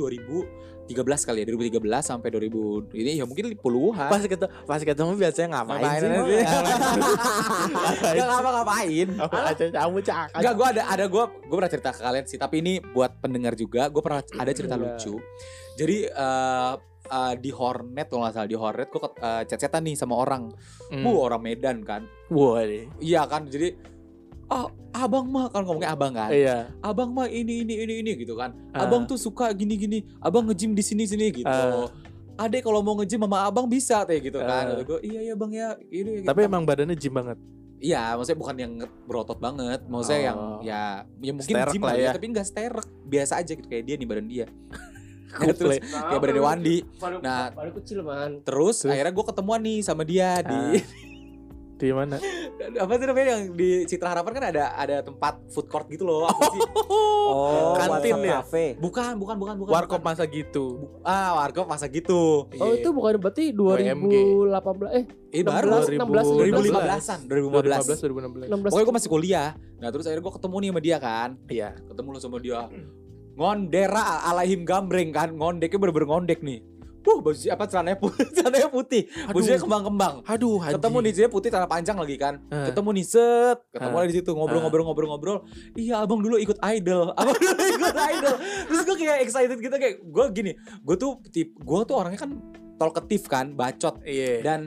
2013 0.89 1.27
kali 1.29 1.37
ya 1.41 1.45
2013 1.45 1.79
sampai 2.01 2.29
2000 2.33 2.97
ini 2.97 3.11
ya 3.17 3.25
mungkin 3.25 3.53
puluhan. 3.55 4.09
Pas 4.09 4.19
ketemu, 4.19 4.49
pas 4.65 4.81
ketemu 4.81 5.11
biasanya 5.13 5.47
ngapain, 5.53 5.79
Ngapain 5.79 6.01
sih? 6.01 6.09
sih? 6.09 6.43
Ngapain 7.69 8.15
Gak 8.15 8.27
ngapa-ngapain 8.27 9.07
Aja 9.29 9.65
kamu 9.69 9.97
gue 10.57 10.67
ada 10.67 10.81
ada 10.89 11.05
gue 11.05 11.23
gue 11.45 11.55
pernah 11.55 11.71
cerita 11.71 11.89
ke 11.93 12.01
kalian 12.01 12.25
sih, 12.25 12.37
tapi 12.37 12.55
ini 12.59 12.73
buat 12.81 13.21
pendengar 13.21 13.53
juga, 13.53 13.87
gue 13.87 14.01
pernah 14.01 14.21
ada 14.23 14.51
cerita 14.51 14.75
Iya. 14.75 14.81
lucu. 14.95 15.13
Jadi 15.75 15.97
eh 16.05 16.73
eh, 17.09 17.33
di 17.37 17.49
Hornet 17.49 18.05
kalau 18.05 18.21
nggak 18.21 18.33
salah 18.35 18.45
di 18.45 18.53
Hornet 18.53 18.87
gue 18.87 19.01
uh, 19.01 19.41
chat-chatan 19.43 19.81
nih 19.81 19.95
sama 19.95 20.13
orang, 20.15 20.51
Hmm. 20.89 21.01
bu 21.01 21.17
orang 21.19 21.41
Medan 21.41 21.81
kan, 21.81 22.05
Wah, 22.29 22.61
iya 22.97 23.25
kan, 23.25 23.45
jadi 23.45 23.73
ah 24.49 24.65
abang 24.91 25.25
mah 25.25 25.47
kan 25.47 25.61
ngomongnya 25.61 25.93
abang 25.93 26.11
kan, 26.11 26.29
Iya. 26.29 26.73
abang 26.81 27.09
mah 27.09 27.25
ini 27.25 27.61
ini 27.61 27.73
ini 27.79 27.93
ini 28.01 28.11
gitu 28.17 28.33
kan, 28.33 28.51
Ah. 28.71 28.83
abang 28.83 29.05
tuh 29.05 29.15
suka 29.15 29.53
gini 29.53 29.77
gini, 29.77 29.97
abang 30.19 30.43
nge-gym 30.43 30.73
di 30.73 30.81
sini 30.81 31.05
sini 31.05 31.29
gitu. 31.31 31.45
Ah. 31.45 31.85
Adek 32.39 32.63
kalau 32.63 32.79
mau 32.79 32.95
nge-gym 32.95 33.19
sama 33.19 33.45
abang 33.45 33.65
bisa 33.65 34.01
kayak 34.03 34.21
gitu 34.25 34.39
kan. 34.39 34.73
Kata 34.73 34.83
Gue, 34.83 34.99
iya 35.03 35.19
iya 35.21 35.33
bang 35.35 35.51
ya 35.51 35.67
ini. 35.85 36.23
Tapi 36.23 36.39
emang 36.41 36.63
badannya 36.63 36.95
gym 36.95 37.13
banget. 37.13 37.37
Iya, 37.79 38.15
maksudnya 38.15 38.39
bukan 38.39 38.55
yang 38.57 38.73
berotot 39.05 39.37
banget, 39.37 39.79
maksudnya 39.87 40.21
yang 40.25 40.39
Oh. 40.39 40.59
ya 40.59 40.81
ya 41.17 41.31
mungkin 41.31 41.53
Sterek 41.55 41.71
gym 41.71 41.83
lah 41.83 41.95
ya, 41.95 42.01
ya. 42.01 42.11
tapi 42.11 42.25
enggak 42.27 42.47
sterek, 42.47 42.87
biasa 43.05 43.33
aja 43.39 43.51
gitu 43.53 43.67
kayak 43.67 43.83
dia 43.85 43.95
nih 43.95 44.07
badan 44.07 44.27
dia. 44.27 44.47
Nah, 45.29 45.53
terus 45.53 45.77
kayak 45.77 46.21
badan 46.25 46.41
Wandi. 46.41 46.77
Baru, 46.97 47.21
Nah. 47.21 47.53
baru 47.53 47.69
kecil 47.77 48.01
man. 48.01 48.41
Terus, 48.41 48.81
Terus? 48.81 48.89
akhirnya 48.89 49.13
gue 49.13 49.25
ketemuan 49.29 49.61
nih 49.61 49.79
sama 49.79 50.01
dia 50.01 50.41
di 50.41 50.81
Di 51.79 51.95
mana? 51.95 52.19
apa 52.59 52.91
sih 52.99 53.07
namanya 53.07 53.27
yang 53.39 53.43
di 53.55 53.87
Citra 53.87 54.11
Harapan 54.11 54.31
kan 54.35 54.45
ada 54.51 54.63
ada 54.75 54.97
tempat 54.99 55.39
food 55.47 55.71
court 55.71 55.87
gitu 55.87 56.03
loh. 56.03 56.27
Apa 56.27 56.43
sih? 56.51 56.61
Oh, 57.29 57.73
Kantin 57.77 58.19
WhatsApp 58.19 58.25
ya? 58.25 58.35
Cafe. 58.43 58.65
Bukan, 58.77 59.11
bukan, 59.15 59.35
bukan, 59.39 59.55
bukan. 59.63 59.71
Warkop 59.71 60.01
masa 60.03 60.27
gitu. 60.27 60.91
Ah, 61.07 61.39
warkop 61.39 61.71
masa 61.71 61.87
gitu. 61.87 62.51
Oh 62.51 62.67
Iya. 62.69 62.83
itu 62.83 62.89
bukan 62.91 63.15
berarti 63.21 63.55
WMG. 63.55 64.13
2018 64.49 64.97
eh 64.97 65.05
Eh 65.29 65.41
16, 65.45 65.45
baru 65.45 65.69
16, 65.69 66.25
2015-an, 66.67 67.19
2015. 67.29 68.01
2015 68.01 68.49
2016. 68.49 68.49
16 68.49 68.71
Pokoknya 68.73 68.85
gue 68.85 68.95
masih 68.97 69.09
kuliah. 69.13 69.49
Nah, 69.79 69.87
terus 69.93 70.03
akhirnya 70.09 70.23
gue 70.25 70.33
ketemu 70.35 70.55
nih 70.59 70.69
sama 70.69 70.81
dia 70.81 70.97
kan. 70.99 71.29
Iya. 71.47 71.69
ketemu 71.87 72.09
sama 72.19 72.37
dia 72.41 72.59
ngondera 73.39 74.27
alaihim 74.27 74.67
gambreng 74.67 75.15
kan 75.15 75.31
ngondeknya 75.31 75.79
bener-bener 75.79 76.07
ngondek 76.11 76.43
nih 76.43 76.59
Wuh, 77.09 77.19
baju 77.19 77.33
apa 77.49 77.65
celananya 77.65 77.97
putih, 77.97 78.25
celananya 78.37 78.69
putih, 78.69 79.01
bajunya 79.27 79.57
kembang-kembang. 79.57 80.13
Aduh, 80.23 80.61
haji. 80.61 80.77
Ketemu 80.77 80.97
di 81.01 81.09
sini 81.11 81.27
putih 81.27 81.49
celana 81.49 81.65
panjang 81.65 81.97
lagi 81.97 82.15
kan. 82.15 82.37
Eh. 82.47 82.69
Ketemu 82.69 82.89
nih 82.93 83.05
set, 83.07 83.57
ketemu 83.73 83.89
Eh. 83.89 83.97
lagi 83.97 84.09
di 84.09 84.15
situ 84.15 84.31
ngobrol-ngobrol-ngobrol-ngobrol. 84.31 85.37
Iya, 85.73 86.05
abang 86.05 86.21
dulu 86.21 86.37
ikut 86.37 86.61
idol, 86.61 87.09
abang 87.19 87.33
dulu 87.33 87.49
ikut 87.57 87.97
idol. 87.97 88.35
Terus 88.37 88.81
gue 88.85 88.95
kayak 88.95 89.17
excited 89.25 89.57
gitu 89.57 89.73
kayak 89.73 89.95
gue 89.99 90.25
gini, 90.29 90.51
gue 90.79 90.95
tuh 90.95 91.17
tip, 91.27 91.49
gue 91.51 91.79
tuh 91.83 91.95
orangnya 91.97 92.21
kan 92.21 92.37
talkative 92.77 93.25
kan, 93.25 93.51
bacot 93.51 93.97
Iya. 94.05 94.45
dan 94.45 94.59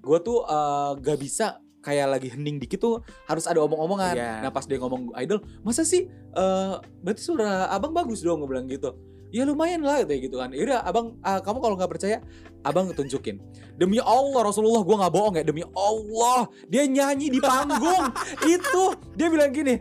gue 0.00 0.18
tuh 0.24 0.40
eh, 0.42 0.90
gak 0.96 1.18
bisa 1.20 1.46
kayak 1.80 2.12
lagi 2.12 2.28
hening 2.28 2.56
dikit 2.56 2.76
tuh 2.76 3.00
harus 3.24 3.44
ada 3.44 3.60
omong-omongan. 3.60 4.12
Iya. 4.12 4.32
Nah 4.40 4.50
pas 4.50 4.64
dia 4.64 4.76
ngomong 4.76 5.12
idol, 5.16 5.40
masa 5.60 5.80
sih 5.82 6.08
eh 6.30 6.74
berarti 7.00 7.20
suara 7.20 7.68
abang 7.68 7.92
bagus 7.92 8.20
dong 8.20 8.40
gue 8.40 8.48
bilang 8.48 8.64
gitu. 8.64 8.92
Ya 9.30 9.46
lumayan 9.46 9.82
lah 9.86 10.02
kayak 10.02 10.30
gitu 10.30 10.36
kan. 10.42 10.50
Yaudah 10.50 10.82
abang 10.82 11.14
ah, 11.22 11.38
kamu 11.38 11.58
kalau 11.62 11.74
nggak 11.78 11.90
percaya 11.90 12.18
abang 12.66 12.90
tunjukin. 12.90 13.38
Demi 13.78 13.96
Allah 14.02 14.40
Rasulullah 14.44 14.82
gue 14.84 14.96
nggak 14.98 15.12
bohong 15.14 15.34
ya. 15.38 15.44
Demi 15.46 15.62
Allah 15.72 16.50
dia 16.66 16.84
nyanyi 16.84 17.30
di 17.32 17.40
panggung 17.40 18.10
itu 18.58 18.84
dia 19.14 19.28
bilang 19.30 19.54
gini. 19.54 19.80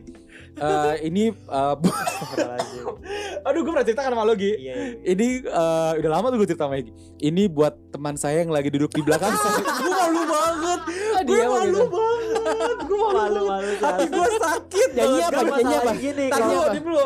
"Eh, 0.60 0.96
ini 1.08 1.32
Astagfirullahaladzim. 1.48 2.86
aduh 3.48 3.60
gue 3.64 3.72
pernah 3.72 3.88
cerita 3.88 4.02
kan 4.04 4.12
sama 4.12 4.24
lo 4.28 4.36
Gi. 4.36 4.52
Iya, 4.52 4.56
iya. 4.60 4.74
Ini 5.08 5.28
eh, 5.48 5.92
udah 6.04 6.12
lama 6.12 6.26
tuh 6.30 6.38
gue 6.44 6.48
cerita 6.52 6.68
sama 6.68 6.78
Egi. 6.80 6.92
Ini 7.20 7.44
buat 7.48 7.74
teman 7.92 8.16
saya 8.20 8.44
yang 8.44 8.52
lagi 8.52 8.70
duduk 8.70 8.92
di 8.92 9.02
belakang 9.02 9.32
saya. 9.34 9.60
gue 9.82 9.92
malu 9.92 10.22
banget. 10.28 10.80
gue 11.26 11.36
dia 11.36 11.46
malu 11.48 11.82
banget. 11.88 12.78
Gue 12.86 12.98
malu. 13.12 13.42
Malu. 13.48 13.72
Hati 13.80 14.06
gue 14.08 14.28
sakit. 14.40 14.90
Nyanyi 14.96 15.20
apa? 15.24 15.42
Nyanyi 15.42 15.76
apa? 15.76 15.92
Kalau- 16.32 16.70
dulu, 16.76 17.06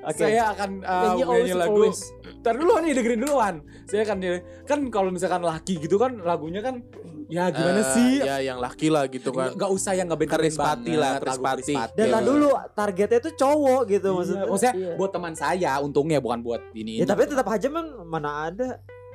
Oke. 0.00 0.16
Saya 0.18 0.42
akan 0.50 0.70
uh, 0.80 1.12
Nyanyi 1.14 1.52
lagu. 1.52 1.84
always. 1.84 2.00
Ntar 2.40 2.54
dulu 2.56 2.72
nih 2.80 2.92
dengerin 2.96 3.20
duluan. 3.20 3.54
Saya 3.84 4.02
akan 4.02 4.16
kan 4.64 4.78
kalau 4.88 5.10
misalkan 5.12 5.42
laki 5.42 5.76
gitu 5.76 6.00
kan 6.00 6.16
lagunya 6.18 6.60
kan 6.60 6.80
ya 7.28 7.46
gimana 7.46 7.78
Eh, 7.78 7.88
sih? 7.92 8.12
Ya 8.18 8.40
yang 8.40 8.58
laki 8.58 8.88
lah 8.88 9.06
gitu 9.06 9.30
kan. 9.30 9.52
Gak 9.54 9.70
usah 9.70 9.92
yang 9.92 10.08
nggak 10.08 10.20
bener 10.20 10.40
Krispati 10.40 10.92
lah, 10.96 11.20
Krispati. 11.20 11.74
Dan 11.94 12.06
Iya. 12.08 12.14
lah 12.16 12.22
dulu 12.24 12.48
targetnya 12.72 13.20
tuh 13.20 13.34
cowok 13.36 13.80
gitu 13.86 14.08
Iya, 14.08 14.16
maksudnya. 14.16 14.44
maksudnya 14.48 14.74
Iya. 14.74 14.92
buat 14.96 15.10
teman 15.12 15.34
saya 15.36 15.72
untungnya 15.78 16.18
bukan 16.18 16.40
buat 16.40 16.62
ini. 16.72 16.98
Ya 16.98 17.06
tapi 17.06 17.28
tetap 17.28 17.46
aja 17.46 17.68
man 17.68 17.86
mana 18.02 18.48
ada 18.48 18.68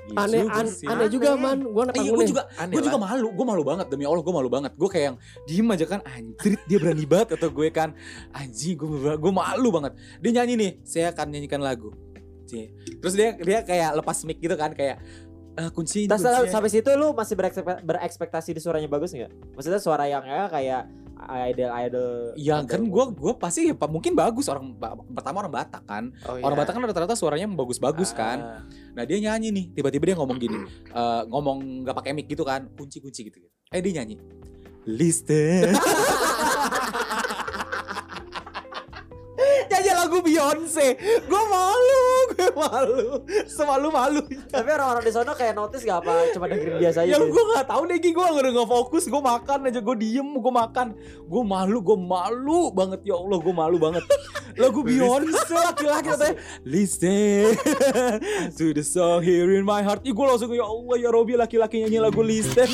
Iya 0.05 0.21
Aneh 0.21 0.41
juga 0.45 0.59
an- 0.62 0.69
sih. 0.69 0.85
aneh 0.85 1.07
juga 1.09 1.29
man. 1.33 1.59
Gua 1.65 1.83
anak 1.89 1.93
gue 1.97 2.25
juga, 2.29 2.43
gue 2.45 2.81
juga 2.83 3.00
malu, 3.01 3.27
gue 3.33 3.45
malu 3.45 3.63
banget 3.65 3.88
demi 3.89 4.05
Allah, 4.05 4.21
gue 4.21 4.33
malu 4.33 4.50
banget. 4.50 4.71
Gue 4.77 4.85
kayak 4.85 5.05
yang 5.09 5.17
diem 5.43 5.67
aja 5.67 5.85
kan, 5.89 6.00
anjrit 6.05 6.62
dia 6.65 6.77
berani 6.77 7.05
banget 7.05 7.27
atau 7.35 7.50
gue 7.50 7.67
kan, 7.74 7.89
anjing 8.31 8.77
gue 8.77 8.88
gue 9.17 9.33
malu 9.33 9.74
banget. 9.74 9.97
Dia 10.21 10.31
nyanyi 10.38 10.53
nih, 10.55 10.71
saya 10.85 11.09
akan 11.09 11.25
nyanyikan 11.33 11.57
lagu. 11.59 11.89
Terus 13.01 13.13
dia 13.17 13.33
dia 13.33 13.59
kayak 13.62 13.97
lepas 13.97 14.21
mic 14.24 14.38
gitu 14.38 14.53
kan, 14.53 14.71
kayak 14.71 15.01
eh, 15.55 15.69
kunci 15.74 16.05
Terus 16.05 16.21
kunci. 16.21 16.53
sampai 16.53 16.69
situ 16.69 16.89
lu 16.93 17.15
masih 17.17 17.33
berekspek- 17.33 17.81
berekspektasi 17.81 18.53
di 18.53 18.62
suaranya 18.62 18.85
bagus 18.85 19.09
nggak? 19.09 19.57
Maksudnya 19.57 19.81
suara 19.81 20.05
yang 20.05 20.21
ya 20.21 20.45
kayak 20.45 20.85
idol 21.25 21.72
idol. 21.86 22.13
Ya 22.38 22.62
idol. 22.62 22.70
kan 22.70 22.82
gue 22.86 23.03
gue 23.17 23.34
pasti 23.38 23.70
ya, 23.70 23.75
mungkin 23.88 24.13
bagus 24.13 24.46
orang 24.48 24.77
pertama 25.12 25.46
orang 25.46 25.53
Batak 25.53 25.84
kan. 25.84 26.13
Oh, 26.25 26.38
Orang 26.39 26.58
iya. 26.58 26.62
Batak 26.63 26.74
kan 26.77 26.82
rata-rata 26.86 27.15
suaranya 27.17 27.50
bagus-bagus 27.50 28.13
kan. 28.13 28.38
Ah. 28.41 28.62
Nah 28.94 29.03
dia 29.03 29.17
nyanyi 29.20 29.50
nih, 29.51 29.65
tiba-tiba 29.75 30.13
dia 30.13 30.15
ngomong 30.17 30.38
gini, 30.38 30.58
eh, 31.00 31.22
ngomong 31.29 31.86
nggak 31.86 31.96
pakai 31.98 32.12
mic 32.13 32.29
gitu 32.29 32.46
kan, 32.46 32.70
kunci-kunci 32.77 33.32
gitu. 33.32 33.38
Eh 33.74 33.82
dia 33.82 34.01
nyanyi, 34.01 34.22
listen. 34.86 35.74
lagu 40.05 40.21
Beyonce, 40.21 40.88
gue 41.25 41.43
malu, 41.50 42.05
gue 42.38 42.50
malu, 42.53 43.25
semalu 43.50 43.88
malu. 43.89 44.21
Tapi 44.53 44.69
orang-orang 44.69 45.01
di 45.01 45.13
sana 45.13 45.33
kayak 45.33 45.57
notice 45.57 45.81
gak 45.81 46.05
apa? 46.05 46.29
Cuma 46.29 46.45
dengerin 46.45 46.77
biasa 46.77 46.97
aja. 47.01 47.09
Ya 47.09 47.17
gue 47.17 47.43
nggak 47.50 47.65
tahu 47.65 47.81
deh, 47.89 47.97
gue 47.97 48.13
udah 48.13 48.51
nggak 48.53 48.69
fokus, 48.69 49.03
gue 49.09 49.21
makan 49.21 49.59
aja, 49.65 49.79
gue 49.81 49.95
diem, 49.97 50.29
gue 50.38 50.53
makan, 50.53 50.88
gue 51.25 51.43
malu, 51.43 51.77
gue 51.81 51.97
malu 51.97 52.69
banget 52.69 53.01
ya 53.01 53.17
Allah, 53.17 53.38
gue 53.41 53.55
malu 53.57 53.77
banget. 53.81 54.03
Lagu 54.62 54.85
Beyonce 54.85 55.51
laki-laki 55.51 56.13
katanya, 56.13 56.35
listen 56.62 57.57
to 58.53 58.71
the 58.77 58.85
song 58.85 59.25
here 59.25 59.50
in 59.57 59.65
my 59.65 59.81
heart. 59.81 60.05
Ih 60.05 60.13
gue 60.13 60.25
langsung 60.25 60.53
ya 60.53 60.69
Allah 60.69 60.95
ya 61.01 61.09
Robi 61.09 61.33
laki-laki 61.33 61.81
nyanyi 61.81 61.97
lagu 61.97 62.21
listen. 62.21 62.69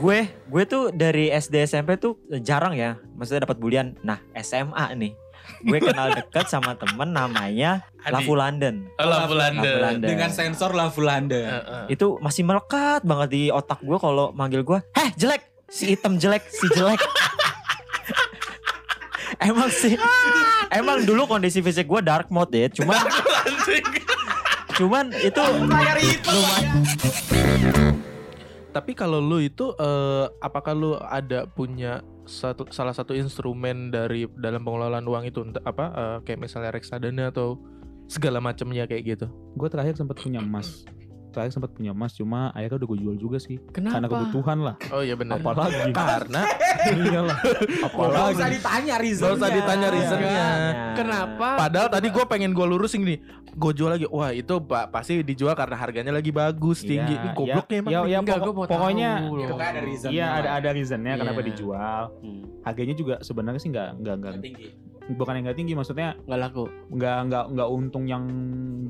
gue 0.00 0.18
gue 0.32 0.62
tuh 0.64 0.88
dari 0.96 1.28
SD 1.28 1.68
SMP 1.68 2.00
tuh 2.00 2.16
jarang 2.40 2.72
ya 2.72 2.96
maksudnya 3.20 3.44
dapat 3.44 3.60
bulian 3.60 3.92
nah 4.00 4.16
SMA 4.32 4.96
nih 4.96 5.12
gue 5.60 5.78
kenal 5.78 6.08
dekat 6.10 6.46
sama 6.46 6.72
temen 6.72 7.10
namanya 7.10 7.84
Adi. 8.00 8.14
Lavu 8.14 8.32
London 8.32 8.74
Oh, 8.96 9.04
Lavu 9.04 9.32
Lavu 9.32 9.34
London. 9.36 9.78
London. 9.78 10.08
Dengan 10.08 10.30
sensor 10.30 10.72
Lavu 10.72 11.00
London. 11.00 11.44
Heeh. 11.44 11.84
itu 11.90 12.16
masih 12.18 12.42
melekat 12.42 13.02
banget 13.02 13.28
di 13.28 13.42
otak 13.48 13.80
gue 13.80 13.96
kalau 13.96 14.30
manggil 14.30 14.62
gue 14.62 14.78
heh 14.92 15.10
jelek 15.14 15.42
si 15.66 15.92
hitam 15.92 16.16
jelek 16.16 16.42
si 16.46 16.66
jelek 16.70 16.98
emang 19.40 19.70
sih 19.70 19.96
emang 20.70 21.02
dulu 21.02 21.24
kondisi 21.26 21.60
fisik 21.60 21.86
gue 21.86 22.00
dark 22.00 22.28
mode 22.28 22.52
ya 22.52 22.68
cuman 22.70 22.98
cuman 24.74 25.04
itu 25.14 25.40
lumayan 25.40 25.96
Tapi 28.70 28.94
kalau 28.94 29.18
lu 29.18 29.42
itu 29.42 29.74
eh, 29.74 30.26
apakah 30.38 30.72
lu 30.72 30.94
ada 30.94 31.42
punya 31.44 32.06
satu 32.30 32.70
salah 32.70 32.94
satu 32.94 33.10
instrumen 33.18 33.90
dari 33.90 34.30
dalam 34.38 34.62
pengelolaan 34.62 35.02
uang 35.02 35.24
itu 35.26 35.42
apa 35.66 35.84
eh, 35.90 36.18
kayak 36.22 36.46
misalnya 36.46 36.70
reksadana 36.70 37.34
atau 37.34 37.58
segala 38.06 38.38
macamnya 38.38 38.86
kayak 38.86 39.18
gitu. 39.18 39.26
Gue 39.58 39.66
terakhir 39.66 39.98
sempat 39.98 40.22
punya 40.22 40.38
emas. 40.46 40.86
Terakhir 41.30 41.52
sempat 41.54 41.70
punya 41.70 41.90
emas 41.90 42.12
cuma 42.12 42.50
akhirnya 42.50 42.82
udah 42.82 42.88
gue 42.90 42.98
jual 43.00 43.16
juga 43.16 43.38
sih. 43.38 43.56
Kenapa? 43.70 43.94
Karena 43.96 44.08
kebutuhan 44.10 44.58
lah. 44.60 44.74
Oh 44.90 45.00
iya 45.00 45.14
benar. 45.14 45.38
Apalagi. 45.38 45.94
Karena 45.98 46.42
Iyalah. 46.80 47.38
Gak 47.90 48.26
usah 48.34 48.48
ditanya 48.48 48.94
Gak 48.98 49.32
usah 49.36 49.48
ditanya 49.48 49.88
reasonnya. 49.88 50.44
Kenapa? 50.96 51.48
Padahal 51.56 51.88
tadi 51.88 52.08
gue 52.10 52.24
pengen 52.26 52.50
gue 52.50 52.66
lurusin 52.66 53.02
nih, 53.02 53.18
gue 53.52 53.72
jual 53.72 53.90
lagi. 53.90 54.06
Wah 54.10 54.30
itu 54.30 54.54
pak 54.60 54.90
pasti 54.90 55.22
dijual 55.22 55.54
karena 55.54 55.76
harganya 55.76 56.12
lagi 56.12 56.30
bagus 56.30 56.82
tinggi. 56.82 57.14
Iya, 57.14 57.22
Ini 57.22 57.36
gobloknya 57.36 57.76
ya, 57.76 57.80
emang. 57.80 57.92
ya, 57.92 58.00
ya, 58.02 58.18
Enggak, 58.20 58.38
pokok- 58.38 58.54
gua 58.54 58.66
pokoknya. 58.66 59.10
Itu 59.22 59.54
kan 59.54 59.66
ada 59.70 59.80
reason. 59.80 60.08
Iya 60.10 60.26
ada 60.34 60.48
ada 60.58 60.68
reasonnya 60.72 61.14
kenapa 61.16 61.40
Iya. 61.40 61.48
dijual. 61.52 62.02
Hmm. 62.20 62.42
Harganya 62.60 62.94
juga 62.94 63.14
sebenarnya 63.20 63.60
sih 63.60 63.70
nggak 63.70 63.88
nggak 64.00 64.14
nggak 64.18 64.34
tinggi. 64.42 64.68
Bukan 65.12 65.32
yang 65.32 65.44
nggak 65.44 65.56
tinggi 65.56 65.72
maksudnya 65.72 66.14
Nggak 66.20 66.38
laku. 66.40 66.64
nggak 66.88 67.18
nggak 67.26 67.44
nggak 67.50 67.68
untung 67.68 68.04
yang 68.04 68.24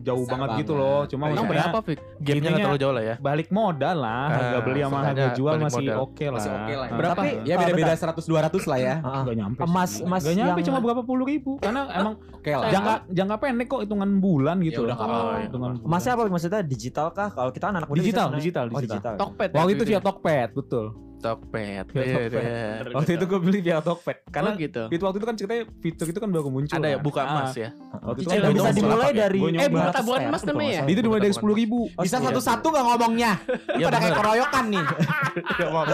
jauh 0.00 0.22
Besar 0.22 0.32
banget, 0.34 0.48
gitu 0.60 0.72
banget. 0.74 0.86
loh. 0.86 1.00
Cuma. 1.06 1.22
Emang 1.22 1.32
maksudnya 1.34 1.50
berapa, 1.62 1.78
Fik? 1.82 1.98
Gamenya 1.98 2.20
nggak 2.20 2.36
ininya- 2.40 2.64
terlalu 2.64 2.80
jauh 2.80 2.94
lah 2.94 3.04
ya. 3.04 3.14
balik 3.18 3.48
modal 3.50 3.96
lah. 3.96 4.24
Harga 4.26 4.48
Ah, 4.50 4.62
beli 4.62 4.80
sama 4.80 4.98
harga 5.02 5.26
jual 5.32 5.54
masih 5.58 5.86
oke 5.94 6.24
lah. 6.24 6.32
Masih 6.36 6.50
oke 6.50 6.72
lah 6.72 6.86
ya. 6.86 6.90
Ah, 6.90 6.98
Berapa? 6.98 7.14
tapi 7.14 7.28
Ya, 7.42 7.54
beda-beda 7.56 7.92
100-200 7.94 8.62
lah 8.64 8.78
ya. 8.78 8.94
Ah, 9.00 9.22
Nggak 9.22 9.36
nyampe 9.36 9.60
Emas- 9.62 10.00
emas 10.00 10.22
Nggak 10.22 10.36
nyampe 10.36 10.50
yang- 10.56 10.66
cuma 10.66 10.78
berapa 10.80 11.02
puluh 11.02 11.24
ribu 11.24 11.52
karena 11.58 11.80
emang 11.98 12.14
lah. 12.40 12.70
jangka 12.70 12.94
jangka 13.10 13.36
pendek 13.36 13.66
kok 13.66 13.80
hitungan 13.82 14.10
bulan 14.18 14.56
gitu. 14.60 14.82
Oh, 14.84 15.36
hitungan 15.36 15.70
bulan. 15.76 15.86
Emasnya 15.86 16.12
apa 16.14 16.22
maksudnya 16.26 16.60
digital 16.62 17.06
kah? 17.10 17.28
Kalau 17.30 17.50
kita 17.50 17.64
kan 17.66 17.76
anak 17.76 17.88
muda 17.88 18.00
Digital, 18.00 18.28
digital, 18.32 18.64
digital. 18.68 18.82
digital. 18.88 19.14
Tokped. 19.16 19.50
ya 19.50 19.56
Waktu 19.56 19.70
itu 19.70 19.78
waktu 19.78 19.90
via 19.90 20.00
Tokped, 20.00 20.48
betul. 20.54 20.86
Tokped. 21.20 21.60
Iya, 21.60 21.82
Tokped. 21.84 22.32
iya. 22.32 22.88
Waktu 22.90 23.10
itu 23.14 23.24
gue 23.26 23.38
beli 23.38 23.58
via 23.60 23.78
Tokped 23.78 24.18
Karena 24.26 24.50
karena 24.50 24.50
gitu. 24.58 24.82
itu 24.88 25.02
waktu 25.02 25.18
itu 25.18 25.26
kan 25.26 25.36
ceritanya 25.36 25.64
fitur 25.78 26.06
itu 26.06 26.16
kan 26.16 26.28
baru 26.28 26.48
muncul. 26.48 26.72
Ada 26.72 26.88
ya 26.88 26.96
kan. 26.96 27.04
buka 27.04 27.20
Ah, 27.20 27.30
emas 27.30 27.52
ya. 27.54 27.68
Waktu 28.00 28.20
itu 28.20 28.28
kan 28.32 28.50
bisa 28.50 28.70
dimulai 28.72 29.06
ya? 29.06 29.16
dari- 29.20 29.42
Eh, 29.52 29.68
buka 29.68 29.90
tabungan 29.90 30.20
emas 30.26 30.42
namanya 30.42 30.72
ya? 30.72 30.82
Itu 30.86 31.00
dimulai 31.00 31.20
dari 31.20 31.34
sepuluh 31.34 31.54
ribu. 31.54 31.80
Bisa 31.94 32.16
Iya. 32.16 32.24
satu-satu 32.26 32.66
gak 32.66 32.84
ngomongnya? 32.86 33.32
Iya 33.70 33.86
Pada 33.86 33.98
kayak 33.98 34.16
keroyokan 34.16 34.64
nih. 34.66 34.86
Ya, 35.30 35.68
maaf, 35.68 35.86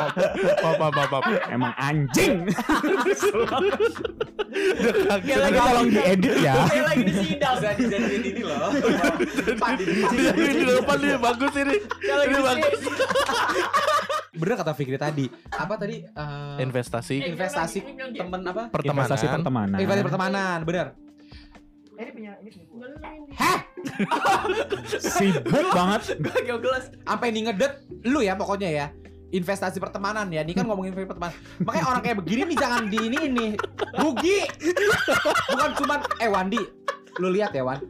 maaf, 0.65 0.79
maaf, 0.81 1.11
maaf. 1.13 1.25
Emang 1.51 1.73
anjing. 1.77 2.47
Kaget 5.07 5.37
Tapi 5.37 5.59
tolong 5.59 5.89
diedit 5.91 6.35
ya. 6.41 6.55
lagi 6.57 7.03
di 7.03 7.13
sidang. 7.15 7.55
Bisa 7.57 7.71
dijadiin 7.75 8.23
ini 8.25 8.43
loh. 8.43 8.71
Ini 10.33 10.53
di 10.55 10.65
depan 10.65 10.97
nih 10.97 11.19
bagus 11.19 11.53
ini. 11.53 11.77
Ini 12.01 12.39
bagus. 12.41 12.81
Bener 14.37 14.57
kata 14.61 14.73
Fikri 14.77 15.01
tadi. 15.01 15.27
Apa 15.49 15.81
tadi? 15.81 16.05
Eh, 16.05 16.57
Investasi, 16.61 17.25
investasi 17.25 17.81
temen 18.13 18.41
apa? 18.45 18.69
pertemanan. 18.69 19.09
Investasi 19.09 19.27
pertemanan. 19.33 19.77
Investasi 19.81 20.05
pertemanan, 20.05 20.59
bener. 20.63 20.87
Sibuk 25.17 25.69
banget. 25.73 26.21
Sampai 27.09 27.33
nih 27.33 27.49
ngedet 27.49 27.73
lu 28.05 28.21
ya 28.21 28.37
pokoknya 28.37 28.69
ya. 28.69 28.87
Investasi 29.27 29.83
pertemanan 29.83 30.31
ya, 30.31 30.47
ini 30.47 30.55
kan 30.55 30.71
ngomongin 30.71 30.95
investasi 30.95 31.11
pertemanan. 31.11 31.35
Makanya 31.65 31.85
orang 31.91 32.03
kayak 32.05 32.17
begini 32.23 32.43
nih 32.53 32.59
jangan 32.61 32.83
di 32.87 32.99
ini 33.01 33.19
ini 33.27 33.47
rugi. 33.99 34.39
Bukan 35.51 35.71
cuman 35.83 35.99
eh 36.23 36.31
Wandi, 36.31 36.63
lu 37.19 37.35
lihat 37.35 37.51
ya 37.51 37.67
Wan, 37.67 37.83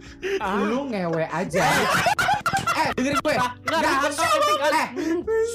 lu 0.65 0.89
ngewe 0.89 1.29
aja. 1.29 1.61
eh 2.77 2.89
dengerin 2.93 3.19
gue, 3.19 3.35
Nggak, 3.35 3.53
bukan 3.65 4.13
kau 4.13 4.29
penting 4.31 4.59
kali. 4.59 4.77
eh, 4.77 4.87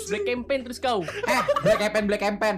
Black 0.07 0.23
campaign 0.25 0.59
terus 0.63 0.79
kau. 0.79 0.99
eh, 1.05 1.41
black 1.61 1.79
campaign, 1.79 2.03
black 2.05 2.21
campaign. 2.21 2.55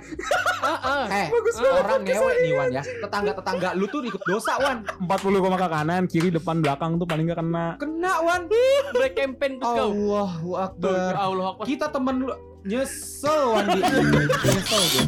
Ah, 0.60 0.79
ah. 0.79 1.03
Eh, 1.05 1.27
orang 1.75 2.01
ngewe 2.01 2.32
nih 2.39 2.51
Wan 2.53 2.67
ya. 2.72 2.82
Tetangga-tetangga 2.82 3.70
lu 3.74 3.86
tuh 3.86 4.00
ikut 4.01 4.24
dosa 4.24 4.55
Wan. 4.58 4.88
40 5.00 5.12
koma 5.38 5.58
ke 5.58 5.67
kanan, 5.67 6.03
kiri, 6.05 6.29
depan, 6.29 6.60
belakang 6.60 6.96
tuh 6.96 7.03
paling 7.03 7.27
gak 7.27 7.38
kena. 7.38 7.75
Kena 7.75 8.13
Wan. 8.20 8.48
Black 8.93 9.13
campaign 9.13 9.60
terus 9.60 9.67
kau. 9.70 9.89
Allahu 9.89 10.50
Akbar. 10.55 11.12
ya 11.12 11.20
Allah 11.22 11.46
Akbar. 11.50 11.65
Kita 11.65 11.86
temen 11.89 12.15
lu 12.22 12.34
nyesel 12.63 13.39
Wandi. 13.51 13.79
nyesel 13.84 14.84
gue. 14.86 15.03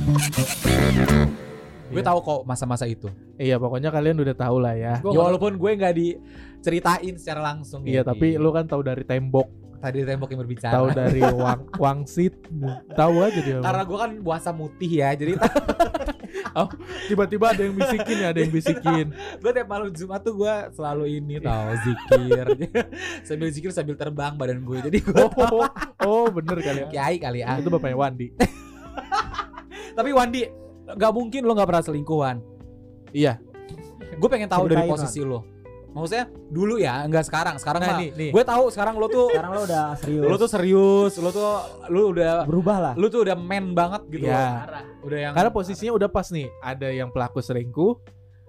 Gue 1.85 2.01
tahu 2.01 2.19
kok 2.21 2.39
masa-masa 2.49 2.89
itu. 2.89 3.07
Iya, 3.37 3.61
pokoknya 3.61 3.93
kalian 3.93 4.17
udah 4.17 4.35
tahu 4.35 4.57
lah 4.57 4.73
ya. 4.73 4.93
Ya 5.03 5.19
walaupun 5.21 5.59
gue 5.59 5.71
nggak 5.77 5.95
diceritain 5.95 7.15
secara 7.19 7.53
langsung. 7.53 7.85
Iya, 7.85 8.01
ya, 8.01 8.07
tapi 8.07 8.35
lu 8.41 8.49
kan 8.49 8.65
tahu 8.65 8.81
dari 8.81 9.05
tembok, 9.05 9.45
tadi 9.77 10.01
tembok 10.01 10.29
yang 10.33 10.41
berbicara. 10.41 10.73
tahu 10.73 10.87
dari 10.97 11.21
wang 11.45 11.61
wangsit, 11.77 12.33
tahu 12.97 13.13
aja 13.21 13.39
dia. 13.39 13.57
Karena 13.61 13.83
gue 13.85 13.97
kan 14.01 14.11
puasa 14.23 14.49
mutih 14.49 14.91
ya, 15.03 15.13
jadi 15.13 15.37
Tiba-tiba 17.05 17.51
ada 17.51 17.61
yang 17.67 17.75
bisikin 17.75 18.15
ya, 18.17 18.27
ada 18.31 18.39
yang 18.39 18.53
bisikin. 18.53 19.05
gue 19.43 19.51
tiap 19.51 19.67
malam 19.67 19.91
Jumat 19.91 20.23
tuh 20.23 20.39
gue 20.39 20.53
selalu 20.73 21.19
ini 21.19 21.35
tahu 21.43 21.67
zikir, 21.83 22.45
sambil 23.27 23.47
zikir 23.51 23.71
sambil 23.75 23.95
terbang 23.99 24.33
badan 24.39 24.63
gue. 24.63 24.77
Jadi 24.79 24.97
gue 25.03 25.25
Oh, 25.35 25.67
oh 26.01 26.25
bener 26.31 26.57
kali 26.63 26.87
ya. 26.87 26.89
kiai 26.89 27.17
kali 27.19 27.43
ya. 27.43 27.59
Itu 27.59 27.67
bapaknya 27.67 27.97
Wandi. 27.99 28.27
Tapi 29.95 30.09
Wandi, 30.15 30.41
nggak 30.87 31.11
mungkin 31.11 31.41
lo 31.41 31.51
nggak 31.51 31.67
pernah 31.67 31.83
selingkuhan. 31.83 32.37
Iya. 33.09 33.41
Gue 34.15 34.29
pengen 34.29 34.47
tahu 34.47 34.65
dari 34.65 34.85
posisi 34.85 35.19
lo. 35.19 35.41
Maksudnya 35.89 36.27
dulu 36.45 36.75
ya, 36.75 37.07
nggak 37.07 37.23
sekarang. 37.23 37.55
Sekarang 37.55 37.79
Nah, 37.79 37.89
mah 37.89 37.97
nih, 37.97 38.09
nih. 38.11 38.29
gue 38.29 38.43
tahu 38.43 38.67
sekarang 38.67 38.95
lo 38.95 39.07
tuh 39.07 39.31
Sekarang 39.31 39.51
lo 39.53 39.61
udah 39.63 39.83
serius. 39.95 40.23
lo 40.25 40.35
tuh 40.35 40.49
serius, 40.51 41.11
lo 41.15 41.29
tuh 41.31 41.47
lu 41.87 42.11
udah 42.11 42.43
berubah 42.43 42.77
lah. 42.77 42.93
lu 42.93 43.07
tuh 43.07 43.23
udah 43.23 43.31
man 43.33 43.71
banget 43.71 44.01
gitu 44.09 44.27
Iya. 44.27 44.35
loh. 44.35 45.07
Udah 45.07 45.19
yang 45.21 45.33
Karena 45.33 45.49
posisinya 45.49 45.93
udah 45.95 46.09
pas 46.09 46.27
nih. 46.29 46.51
Ada 46.59 46.87
yang 46.91 47.09
pelaku 47.09 47.39
selingkuh, 47.39 47.93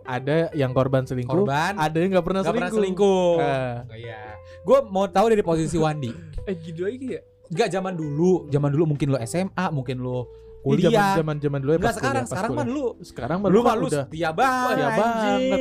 ada 0.02 0.50
yang 0.52 0.75
korban 0.75 1.07
selingkuh, 1.07 1.47
korban 1.47 1.78
ada 1.78 1.95
yang 1.95 2.11
nggak 2.11 2.26
pernah 2.26 2.40
nggak 2.43 2.50
selingkuh. 2.50 2.66
pernah 2.66 2.83
selingkuh. 2.83 3.31
Eh. 3.38 3.75
Oh, 3.87 3.97
Iya. 3.97 4.21
Gue 4.61 4.78
mau 4.85 5.07
tahu 5.07 5.26
dari 5.31 5.43
posisi 5.43 5.78
Wandi. 5.78 6.11
Eh 6.43 6.55
gitu 6.59 6.83
aja 6.83 6.99
ya. 6.99 7.23
Enggak 7.47 7.69
zaman 7.71 7.95
dulu, 7.95 8.50
zaman 8.50 8.71
dulu 8.71 8.85
mungkin 8.88 9.07
lo 9.09 9.19
SMA, 9.21 9.71
mungkin 9.71 10.02
lo 10.02 10.26
Kuliah. 10.66 10.90
kuliah. 10.90 11.14
Zaman 11.14 11.37
zaman 11.38 11.58
dulu 11.62 11.70
ya 11.70 11.78
Enggak 11.78 11.87
pas 11.87 11.94
sekarang, 11.94 12.11
kuliah, 12.11 12.26
pas 12.26 12.35
sekarang 12.35 12.50
mah 12.50 12.66
kuliah. 12.66 12.75
lu 12.75 13.06
Sekarang 13.06 13.38
mah 13.38 13.49
lu 13.54 13.61
mah 13.62 13.75
lu 13.78 13.87
setia 13.87 14.30
banget. 14.35 14.75
Setia 14.75 14.88
banget. 14.99 15.61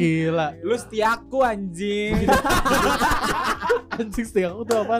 gila. 0.00 0.48
Lu 0.64 0.74
setiaku 0.80 1.38
anjing. 1.44 2.14
Anjing 3.94 4.26
setengah 4.26 4.58
aku 4.58 4.62
tuh 4.66 4.78
apa? 4.82 4.96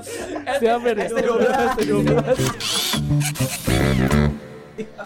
Siapa 0.62 0.87
nih? 0.95 1.11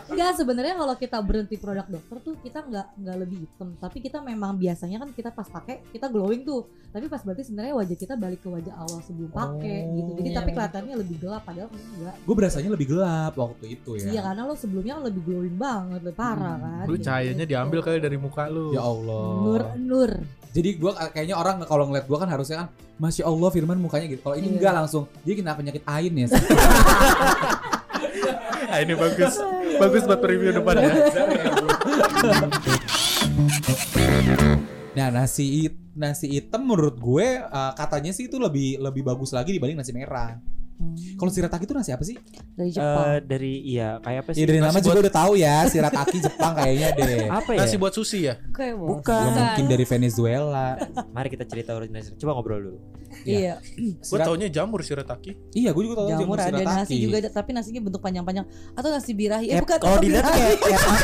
Enggak 0.09 0.33
sebenarnya 0.35 0.75
kalau 0.75 0.95
kita 0.95 1.19
berhenti 1.19 1.55
produk 1.55 1.85
dokter 1.87 2.17
tuh 2.19 2.35
kita 2.39 2.59
nggak 2.63 2.87
nggak 2.97 3.17
lebih 3.19 3.39
hitam 3.43 3.69
tapi 3.77 3.99
kita 3.99 4.19
memang 4.21 4.55
biasanya 4.55 4.97
kan 4.99 5.11
kita 5.11 5.29
pas 5.29 5.45
pakai 5.47 5.85
kita 5.87 6.07
glowing 6.07 6.41
tuh 6.41 6.65
tapi 6.89 7.05
pas 7.05 7.21
berarti 7.21 7.43
sebenarnya 7.43 7.75
wajah 7.75 7.95
kita 7.95 8.15
balik 8.15 8.41
ke 8.41 8.49
wajah 8.49 8.75
awal 8.75 8.99
sebelum 9.01 9.29
pakai 9.29 9.77
Oh. 9.81 9.95
gitu 9.95 10.11
jadi 10.15 10.25
Iya, 10.25 10.35
tapi 10.35 10.45
bener. 10.47 10.57
kelihatannya 10.59 10.95
lebih 10.97 11.17
gelap 11.19 11.43
padahal 11.43 11.69
enggak 11.69 12.15
Gue 12.19 12.35
berasanya 12.35 12.71
lebih 12.71 12.87
gelap 12.89 13.33
waktu 13.35 13.65
itu 13.71 13.91
ya. 13.95 14.09
iya 14.09 14.21
karena 14.23 14.43
lo 14.43 14.55
sebelumnya 14.55 14.93
kan 14.95 15.05
lebih 15.05 15.23
glowing 15.23 15.57
banget 15.57 16.01
lebih 16.03 16.17
parah 16.17 16.55
Hmm. 16.55 16.65
kan 16.65 16.85
Lu 16.85 16.95
gitu. 16.95 17.05
cahayanya 17.05 17.45
diambil 17.45 17.81
kali 17.83 17.99
dari 17.99 18.17
muka 18.17 18.45
lu. 18.47 18.73
Ya 18.73 18.81
Allah. 18.81 19.25
nur 19.39 19.63
nur 19.77 20.11
Jadi 20.49 20.71
gua 20.75 20.93
kayaknya 21.07 21.37
orang 21.37 21.61
kalau 21.63 21.85
ngeliat 21.85 22.05
gua 22.05 22.19
kan 22.19 22.31
harusnya 22.31 22.57
kan 22.59 22.69
Masya 22.99 23.23
Allah 23.23 23.49
Firman 23.49 23.77
mukanya 23.77 24.09
gitu. 24.09 24.23
Kalau 24.23 24.35
ini 24.35 24.49
Iya. 24.49 24.55
enggak 24.57 24.73
langsung. 24.75 25.05
Dia 25.23 25.35
kena 25.35 25.53
penyakit 25.53 25.85
ain 25.85 26.13
ya. 26.15 26.27
Ah, 28.67 28.79
ini 28.83 28.95
bagus. 28.95 29.37
bagus 29.77 30.03
buat 30.09 30.23
review 30.25 30.51
depan 30.57 30.75
ya. 30.81 30.93
nah 34.97 35.09
nasi 35.13 35.69
nasi 35.95 36.27
hitam 36.41 36.65
menurut 36.65 36.97
gue 36.97 37.39
uh, 37.39 37.73
katanya 37.77 38.11
sih 38.11 38.27
itu 38.27 38.41
lebih 38.41 38.81
lebih 38.81 39.05
bagus 39.05 39.37
lagi 39.37 39.53
dibanding 39.53 39.77
nasi 39.77 39.93
merah. 39.93 40.41
Hmm. 40.79 40.95
Kalau 41.17 41.27
shirataki 41.29 41.67
itu 41.67 41.75
nasi 41.75 41.91
apa 41.91 42.01
sih? 42.01 42.15
dari 42.49 42.71
Eh, 42.71 42.73
Jepang 42.73 43.07
dari 43.21 43.53
iya 43.67 43.99
kayak 43.99 44.21
apa 44.23 44.31
sih? 44.31 44.39
Ya 44.39 44.47
dari 44.47 44.61
nama 44.61 44.79
juga 44.79 44.87
buat- 44.93 45.03
udah 45.03 45.15
tahu 45.17 45.33
ya 45.35 45.55
shirataki 45.65 46.17
Jepang 46.25 46.53
kayaknya 46.55 46.89
deh. 46.95 47.27
Apa 47.29 47.51
ya? 47.51 47.59
Nasi 47.61 47.75
buat 47.77 47.91
sushi 47.91 48.21
ya? 48.25 48.35
Kayak 48.49 48.75
bos. 48.77 48.89
Bukan. 48.95 49.19
Gak 49.29 49.35
mungkin 49.35 49.67
dari 49.67 49.83
Venezuela. 49.85 50.79
Mari 51.11 51.29
kita 51.29 51.45
cerita 51.45 51.75
original. 51.75 51.99
Coba 52.15 52.31
ngobrol 52.33 52.61
dulu. 52.63 52.79
iya 53.21 53.59
Gue 53.75 53.99
Shirat- 54.01 54.29
taunya 54.29 54.47
jamur 54.49 54.79
shirataki. 54.79 55.33
iya, 55.53 55.73
gue 55.73 55.83
juga 55.83 55.97
tahu 55.99 56.09
jamur 56.15 56.37
ada 56.37 56.47
shirataki. 56.47 56.71
nasi 56.79 56.95
juga 57.01 57.17
ada, 57.19 57.31
tapi 57.33 57.51
nasinya 57.51 57.81
bentuk 57.81 57.99
panjang-panjang 57.99 58.47
atau 58.73 58.89
nasi 58.89 59.11
birahi 59.13 59.47
eh 59.47 59.51
Kayak- 59.51 59.65
bukan 59.65 59.79
kalau 59.81 59.99
dilihat 59.99 60.25
kayak, 60.25 60.55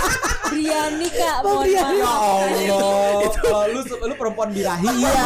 biryani 0.53 1.09
kak 1.11 1.37
Oh, 1.41 1.51
mohon 1.51 1.67
Ya 1.67 1.83
maaf 1.83 1.99
Allah, 1.99 2.71
Oh, 3.51 3.65
lu 3.67 3.81
lu 3.83 4.15
perempuan 4.15 4.49
birahi 4.49 4.87
iya. 4.87 5.25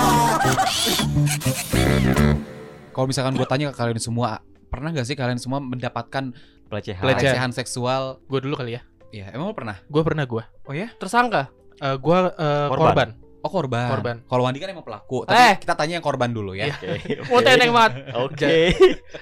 Kalau 2.98 3.06
misalkan 3.06 3.38
gue 3.38 3.46
tanya 3.46 3.70
ke 3.70 3.78
kalian 3.78 4.02
semua, 4.02 4.42
pernah 4.74 4.90
gak 4.90 5.06
sih 5.06 5.14
kalian 5.14 5.38
semua 5.38 5.62
mendapatkan 5.62 6.34
pelecehan. 6.66 6.98
Pelecehan. 7.06 7.54
seksual? 7.54 8.18
Gue 8.26 8.42
dulu 8.42 8.58
kali 8.58 8.74
ya. 8.74 8.82
Ya, 9.14 9.30
emang 9.30 9.54
lu 9.54 9.54
pernah? 9.54 9.78
Gue 9.86 10.02
pernah 10.02 10.26
gue. 10.26 10.42
Oh 10.66 10.74
ya? 10.74 10.90
Tersangka. 10.98 11.46
Eh 11.78 11.94
gue 11.94 12.18
eh, 12.34 12.66
Korban. 12.66 12.90
korban. 12.90 13.08
Oh 13.46 13.50
korban. 13.54 13.86
Korban. 13.94 14.16
Kalau 14.26 14.42
Wandi 14.42 14.58
kan 14.58 14.74
emang 14.74 14.82
pelaku. 14.82 15.22
Tapi 15.30 15.38
Eh. 15.38 15.54
kita 15.62 15.78
tanya 15.78 15.94
yang 15.94 16.02
korban 16.02 16.34
dulu 16.34 16.58
ya. 16.58 16.74
Oke. 16.74 16.98
Mau 17.30 17.38
teneng 17.38 17.70
banget. 17.70 17.92
Oke. 18.18 18.74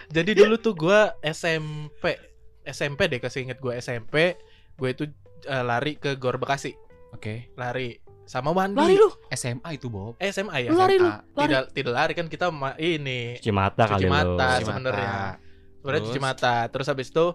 Jadi 0.08 0.30
dulu 0.32 0.56
tuh 0.56 0.72
gue 0.72 1.00
SMP, 1.20 2.16
SMP 2.64 3.12
deh 3.12 3.20
kasih 3.20 3.44
inget 3.44 3.60
gue 3.60 3.76
SMP, 3.76 4.40
gue 4.72 4.88
itu 4.88 5.04
eh, 5.44 5.64
lari 5.68 6.00
ke 6.00 6.16
Gor 6.16 6.40
Bekasi, 6.40 6.72
Oke. 7.12 7.52
lari 7.60 8.00
sama 8.26 8.50
Wandi. 8.50 8.74
Lari 8.74 8.94
lu. 8.94 9.08
SMA 9.30 9.70
itu 9.72 9.86
Bob. 9.86 10.18
SMA 10.20 10.66
ya. 10.66 10.70
Lari 10.70 10.98
lu. 10.98 11.06
Lari. 11.08 11.46
Tidak 11.48 11.64
tidak 11.72 11.92
lari 11.94 12.12
kan 12.12 12.26
kita 12.26 12.50
ini 12.76 13.38
Cuci 13.38 13.52
mata 13.54 13.86
Cuci 13.86 13.92
kali 13.96 14.06
mata. 14.06 14.26
lu. 14.26 14.36
Cuci 14.60 14.64
sebenarnya. 14.66 15.08
mata. 15.08 15.30
sebenarnya 15.78 16.02
cuci 16.02 16.12
Terus? 16.12 16.26
mata. 16.26 16.54
Terus 16.68 16.86
habis 16.90 17.08
itu 17.08 17.26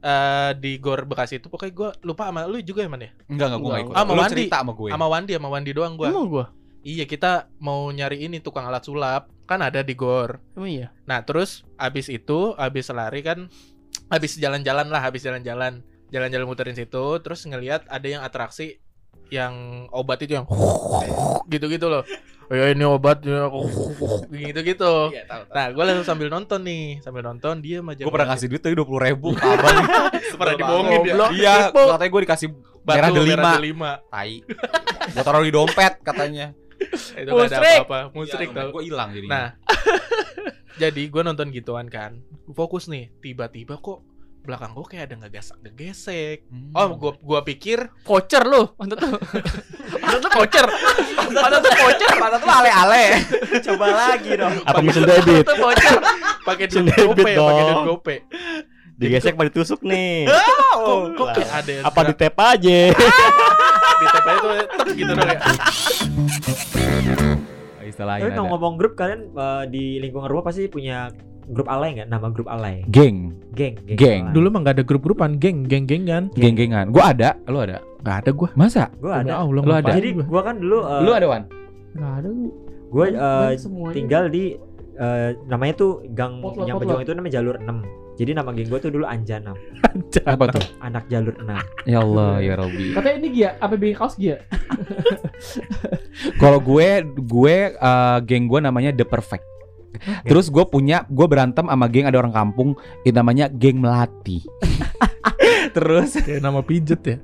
eh, 0.00 0.50
di 0.58 0.72
Gor 0.76 1.00
Bekasi 1.06 1.38
itu 1.38 1.46
pokoknya 1.46 1.72
gue 1.72 1.90
lupa 2.02 2.28
sama 2.28 2.44
lu 2.44 2.58
juga 2.60 2.82
ya 2.82 2.90
man 2.90 3.00
ya. 3.00 3.10
Enggak 3.30 3.46
enggak 3.54 3.60
gue 3.62 3.70
Enggak, 3.70 3.78
enggak 3.78 3.80
ikut. 3.80 3.94
Sama 3.94 4.10
Lu 4.10 4.20
Wandi. 4.20 4.32
cerita 4.34 4.56
sama 4.58 4.72
gue. 4.74 4.88
Sama 4.90 5.06
Wandi 5.06 5.32
sama 5.38 5.48
Wandi 5.48 5.70
doang 5.70 5.94
gue. 5.94 6.08
Emang 6.10 6.26
gua. 6.26 6.46
Iya 6.80 7.04
kita 7.04 7.32
mau 7.60 7.92
nyari 7.92 8.24
ini 8.24 8.40
tukang 8.40 8.64
alat 8.64 8.82
sulap 8.82 9.28
kan 9.44 9.60
ada 9.60 9.84
di 9.84 9.94
Gor. 9.94 10.40
Emang 10.56 10.70
iya. 10.72 10.88
Nah 11.06 11.22
terus 11.22 11.62
abis 11.76 12.08
itu 12.08 12.56
abis 12.56 12.90
lari 12.90 13.20
kan 13.22 13.46
abis 14.08 14.40
jalan-jalan 14.40 14.90
lah 14.90 14.98
habis 14.98 15.22
jalan-jalan 15.22 15.84
jalan-jalan 16.10 16.46
muterin 16.46 16.74
situ 16.74 17.22
terus 17.22 17.46
ngelihat 17.46 17.86
ada 17.86 18.06
yang 18.10 18.26
atraksi 18.26 18.82
yang 19.30 19.54
obat 19.90 20.18
itu 20.20 20.34
yang 20.34 20.46
gitu-gitu 21.46 21.86
loh 21.86 22.02
oh 22.50 22.54
ya 22.54 22.74
ini 22.74 22.82
obat 22.82 23.22
ya, 23.22 23.46
gitu-gitu 24.28 25.14
Iya, 25.14 25.22
tahu. 25.24 25.42
tahu. 25.46 25.54
nah 25.54 25.66
gue 25.70 25.84
langsung 25.86 26.06
sambil 26.06 26.28
nonton 26.28 26.60
nih 26.62 26.98
sambil 26.98 27.22
nonton 27.22 27.62
dia 27.62 27.78
aja 27.78 28.02
Gue 28.02 28.10
pernah 28.10 28.34
ngasih 28.34 28.46
duit 28.50 28.58
tadi 28.58 28.74
dua 28.74 28.86
puluh 28.86 28.98
ribu 29.00 29.30
abang. 29.38 29.86
Pernah 30.40 30.54
dibohongin 30.56 30.98
dia. 31.04 31.14
Iya, 31.30 31.54
katanya 31.70 32.10
gue 32.10 32.22
dikasih 32.26 32.48
batu 32.80 32.96
merah 32.96 33.10
delima. 33.12 33.36
merah 33.36 33.54
delima 33.54 33.90
Tai. 34.08 34.34
Gue 35.06 35.22
taruh 35.22 35.44
di 35.44 35.52
dompet 35.52 35.94
katanya. 36.02 36.46
itu 36.80 37.28
gak 37.28 37.52
ada 37.52 37.60
Musrik. 37.60 37.78
apa-apa 37.84 37.98
musrik 38.16 38.48
tau 38.50 38.68
Gue 38.72 38.82
hilang 38.88 39.12
jadi. 39.16 39.26
Nah, 39.28 39.46
jadi 40.74 41.02
gue 41.06 41.22
nonton 41.22 41.52
gituan 41.52 41.86
kan, 41.86 42.18
fokus 42.50 42.88
nih, 42.88 43.12
tiba-tiba 43.20 43.76
kok 43.76 44.00
belakang 44.40 44.72
gue 44.72 44.86
kayak 44.88 45.04
ada 45.12 45.14
ngegesek 45.20 45.56
ngegesek. 45.60 46.38
Hmm. 46.48 46.72
Oh, 46.72 46.96
gua 46.96 47.12
gua 47.20 47.40
pikir 47.44 47.92
Voucher 48.08 48.42
lu. 48.48 48.72
Mantap 48.80 48.98
tuh. 49.04 49.12
Mantap 50.00 50.20
tuh 50.24 50.30
voucher. 50.32 50.66
Mantap 51.28 51.60
tuh 51.60 51.72
voucher. 51.76 52.10
Mata 52.16 52.36
tuh 52.40 52.50
ale-ale. 52.50 53.04
Coba 53.68 53.86
lagi 53.92 54.30
dong. 54.40 54.54
Apa 54.64 54.80
mesin 54.80 55.04
debit? 55.04 55.44
Tuh 55.44 55.56
voucher. 55.60 55.96
pakai 56.40 56.64
duit 56.72 56.88
Debit 56.88 57.06
gope, 57.20 57.32
pakai 57.36 57.64
duit 57.68 57.82
gope. 57.84 58.16
Digesek 59.00 59.32
apa 59.36 59.42
ditusuk 59.48 59.80
nih? 59.84 60.28
Kok, 60.80 61.12
kok 61.12 61.28
kayak 61.36 61.50
ada 61.60 61.72
Apa 61.84 62.00
di 62.08 62.14
tap 62.16 62.36
aja? 62.40 62.78
di 64.00 64.06
TPI 64.08 64.32
itu 64.32 64.48
tetep 64.64 64.86
gitu 64.96 65.12
dong 65.12 65.28
ya. 65.28 65.38
Istilahnya 67.84 68.22
Tapi 68.24 68.32
kalau 68.32 68.48
ngomong 68.56 68.74
grup 68.80 68.92
kalian 68.96 69.20
eh, 69.34 69.64
di 69.68 69.84
lingkungan 70.00 70.28
rumah 70.30 70.44
pasti 70.48 70.72
punya 70.72 71.12
grup 71.50 71.66
alay 71.66 71.98
nggak? 71.98 72.08
Nama 72.08 72.26
grup 72.30 72.48
alay? 72.48 72.86
Geng, 72.86 73.34
Geng. 73.52 73.74
Geng. 73.84 74.30
alay. 74.30 74.34
Dulu 74.34 74.46
mah 74.48 74.60
gak 74.62 74.74
ada 74.78 74.84
grup-grupan, 74.86 75.30
geng, 75.36 75.66
geng-gengan. 75.66 76.30
geng-gengan. 76.32 76.94
Gue 76.94 77.02
ada, 77.02 77.34
lu 77.46 77.58
ada. 77.58 77.82
Gak 78.00 78.16
ada 78.24 78.30
gua. 78.32 78.48
Masa? 78.54 78.88
Gue 78.96 79.12
ada. 79.12 79.42
Allah, 79.42 79.62
Lu 79.62 79.74
ada? 79.74 79.92
Jadi 79.92 80.08
gua? 80.16 80.24
gua 80.24 80.42
kan 80.46 80.56
dulu 80.56 80.78
eh, 80.80 81.00
Lu 81.02 81.10
ada 81.12 81.26
Wan? 81.28 81.42
Gak 81.92 82.12
ada 82.22 82.28
gue 82.90 83.06
semuanya. 83.54 83.94
tinggal 83.94 84.24
di 84.26 84.44
eh, 84.96 85.30
namanya 85.46 85.74
tuh 85.76 86.02
Gang 86.10 86.40
Potlot, 86.40 86.66
yang. 86.66 86.78
Pejuang 86.78 87.02
itu 87.02 87.12
namanya 87.12 87.34
jalur 87.38 87.56
6. 87.60 88.18
Jadi 88.20 88.36
nama 88.36 88.52
geng 88.52 88.68
gue 88.68 88.76
tuh 88.76 88.92
dulu 88.92 89.08
Anjanam, 89.08 89.56
Apa 90.28 90.44
tuh? 90.52 90.60
anak 90.84 91.08
jalur 91.08 91.32
6. 91.40 91.88
Ya 91.88 92.04
Allah, 92.04 92.36
ya 92.44 92.52
Robi. 92.52 92.92
Katanya 92.92 93.16
ini 93.16 93.28
Gia, 93.32 93.50
APB 93.56 93.96
kaos 93.96 94.12
Gia. 94.20 94.44
Kalau 96.42 96.60
gue, 96.60 96.88
gue 97.16 97.56
eh, 97.72 98.18
geng 98.24 98.44
gue 98.44 98.60
namanya 98.60 98.92
The 98.92 99.04
Perfect. 99.04 99.44
Terus 100.22 100.48
gue 100.48 100.64
punya, 100.64 101.04
gue 101.06 101.26
berantem 101.26 101.64
sama 101.64 101.86
geng 101.86 102.04
ada 102.04 102.16
orang 102.16 102.30
kampung, 102.30 102.72
itu 103.00 103.12
namanya 103.12 103.48
geng 103.48 103.78
melati. 103.78 104.40
Terus 105.76 106.16
Kayak 106.16 106.40
nama 106.40 106.60
pijet 106.60 107.00
ya. 107.00 107.16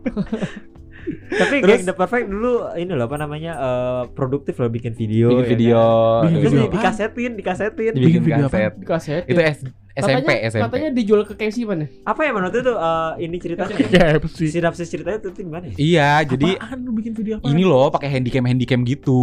Tapi 1.28 1.62
Terus- 1.62 1.78
geng 1.78 1.84
The 1.84 1.94
Perfect 1.94 2.26
dulu 2.26 2.52
ini 2.74 2.90
loh 2.90 3.06
apa 3.06 3.16
namanya 3.16 3.52
eh, 3.54 4.02
produktif 4.12 4.56
loh 4.56 4.66
bikin 4.66 4.92
video. 4.92 5.30
bikin 5.30 5.40
ya 5.40 5.48
video, 5.48 5.78
kan? 5.78 6.22
Bikin 6.24 6.36
Terus 6.36 6.52
video 6.52 6.70
dikasetin, 6.72 7.32
dikasetin. 7.34 7.92
dibikin 7.94 8.22
video 8.22 8.46
kaset. 8.46 8.72
Di 8.74 8.86
kaset. 8.86 9.22
Itu 9.24 9.40
S- 9.40 9.66
SMP, 9.96 10.28
katanya, 10.28 10.40
SMP. 10.44 10.62
Katanya 10.68 10.90
dijual 10.92 11.22
ke 11.24 11.32
KFC 11.32 11.64
mana? 11.64 11.88
Apa 12.04 12.20
ya 12.20 12.30
menurut 12.30 12.52
itu 12.52 12.68
eh, 12.68 13.12
ini 13.18 13.36
ceritanya? 13.38 13.72
KFC. 13.72 14.38
Sinopsis 14.52 14.88
ceritanya 14.88 15.18
tuh 15.18 15.32
gimana 15.32 15.64
ya? 15.66 15.74
Iya, 15.78 16.10
jadi 16.28 16.58
Apaan 16.58 16.78
lu 16.82 16.92
bikin 16.92 17.12
video 17.14 17.34
apa? 17.38 17.48
ini 17.48 17.62
loh 17.62 17.88
pakai 17.88 18.08
handycam 18.10 18.44
handycam 18.44 18.80
gitu, 18.82 19.22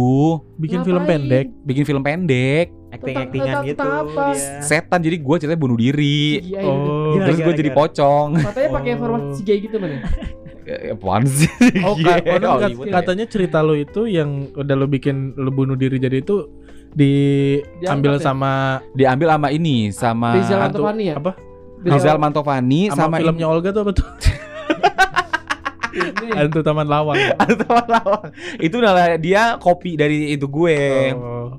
bikin 0.56 0.82
film 0.82 0.98
Ngapain? 0.98 1.20
pendek. 1.22 1.46
bikin 1.62 1.84
film 1.84 2.02
pendek, 2.02 2.74
Acting-actingan 2.94 3.46
Tentang- 3.46 3.64
gitu 3.66 3.82
apa? 3.84 4.24
dia. 4.30 4.60
setan. 4.60 4.98
Jadi 5.00 5.16
gue 5.18 5.36
ceritanya 5.36 5.60
bunuh 5.60 5.76
diri. 5.76 6.38
Iya, 6.40 6.60
Oh, 6.62 7.12
Gimana, 7.12 7.26
Terus 7.26 7.38
gue 7.40 7.54
jadi 7.56 7.70
pocong. 7.72 8.28
Katanya 8.38 8.70
pakai 8.72 8.88
Oh. 8.88 8.96
informasi 8.96 9.26
si 9.32 9.42
gay 9.42 9.58
gitu 9.60 9.76
mana? 9.76 9.96
Eh, 10.64 10.90
Apaan 10.94 11.22
sih? 11.24 11.50
Oh, 11.82 11.94
Iya, 11.94 12.14
kat- 12.18 12.40
Hollywood. 12.42 12.88
katanya 12.90 13.24
cerita 13.26 13.58
lo 13.60 13.74
itu 13.74 14.06
yang 14.06 14.30
udah 14.50 14.74
lo 14.74 14.86
bikin 14.86 15.16
lo 15.34 15.50
bunuh 15.50 15.74
diri 15.74 15.98
jadi 15.98 16.18
itu 16.18 16.48
diambil 16.94 18.16
ya? 18.16 18.22
sama 18.22 18.52
Diambil 18.92 19.28
sama 19.28 19.48
ini, 19.50 19.90
sama 19.90 20.30
Rizal 20.32 20.62
Mantovani 20.62 21.04
ya? 21.04 21.14
apa? 21.16 21.32
Rizal 21.82 22.16
Mantovani 22.16 22.80
sama, 22.88 22.96
sama, 23.10 23.16
filmnya 23.18 23.46
Olga 23.46 23.68
tuh 23.70 23.82
apa 23.82 23.92
tuh? 23.92 24.06
Hantu 26.34 26.60
Taman 26.60 26.86
Lawang. 26.86 27.18
Taman 27.38 27.86
Lawang. 27.86 28.24
Itu 28.58 28.80
adalah 28.80 29.14
dia 29.16 29.54
kopi 29.56 29.94
dari 29.94 30.32
itu 30.32 30.48
gue. 30.48 30.78
Oh. 31.12 31.54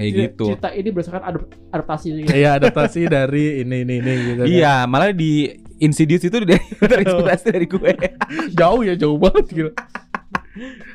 Kayak 0.00 0.12
Ini 0.16 0.20
gitu. 0.32 0.46
Cerita 0.56 0.68
ini 0.72 0.88
berdasarkan 0.88 1.22
adap- 1.28 1.52
adaptasi 1.68 2.06
gitu. 2.24 2.32
Iya 2.32 2.50
adaptasi 2.56 3.00
dari 3.12 3.44
ini 3.60 3.84
ini 3.84 3.94
ini 4.00 4.12
gitu. 4.16 4.40
kan. 4.40 4.46
Iya, 4.48 4.74
malah 4.88 5.12
di 5.12 5.52
Insidious 5.76 6.24
itu 6.24 6.36
dari 6.40 6.56
terinspirasi 6.80 7.46
dari 7.52 7.66
gue. 7.68 7.90
Jauh 8.58 8.80
ya 8.80 8.96
jauh 8.96 9.20
banget 9.20 9.44
gitu. 9.52 9.70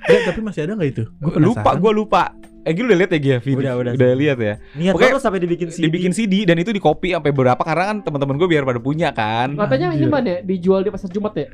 Ya, 0.10 0.20
tapi 0.26 0.42
masih 0.42 0.66
ada 0.66 0.74
nggak 0.74 0.90
itu? 0.90 1.04
Gua 1.22 1.38
lupa, 1.38 1.70
gue 1.78 1.92
lupa. 1.94 2.24
Eh, 2.66 2.74
gue 2.74 2.82
udah 2.82 2.98
lihat 2.98 3.14
ya 3.14 3.20
Gia 3.22 3.38
video. 3.38 3.62
Udah, 3.62 3.74
udah. 3.78 3.92
udah 3.94 4.10
lihat 4.18 4.38
ya. 4.42 4.54
Niat 4.74 4.94
Pokoknya 4.98 5.22
sampai 5.22 5.38
dibikin 5.38 5.70
CD. 5.70 5.86
Dibikin 5.86 6.12
CD 6.18 6.34
dan 6.50 6.58
itu 6.58 6.74
di 6.74 6.82
copy 6.82 7.14
sampai 7.14 7.30
berapa 7.30 7.62
karena 7.62 7.94
kan 7.94 7.98
teman-teman 8.02 8.42
gue 8.42 8.50
biar 8.50 8.66
pada 8.66 8.82
punya 8.82 9.14
kan. 9.14 9.54
Katanya 9.54 9.94
ini 9.94 10.10
mana 10.10 10.30
ya? 10.34 10.40
Dijual 10.42 10.82
di 10.82 10.90
pasar 10.90 11.14
Jumat 11.14 11.38
ya? 11.38 11.46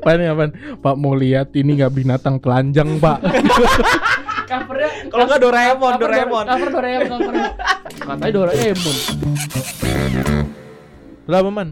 Apaan 0.00 0.22
ya? 0.22 0.32
Pak 0.78 0.94
mau 0.94 1.18
lihat 1.18 1.50
ini 1.58 1.82
nggak 1.82 1.92
binatang 1.92 2.38
telanjang 2.38 3.00
pak 3.02 3.18
Covernya 4.50 4.90
Kalau 5.06 5.24
enggak 5.30 5.40
Doraemon, 5.46 5.92
Cover 5.94 6.02
Doraemon. 6.02 6.44
Cover 6.50 6.70
Doraemon, 6.74 7.18
cover. 7.22 7.44
Katanya 8.02 8.32
Doraemon. 8.34 8.96
Lah 11.30 11.38
apa, 11.38 11.50
man? 11.54 11.68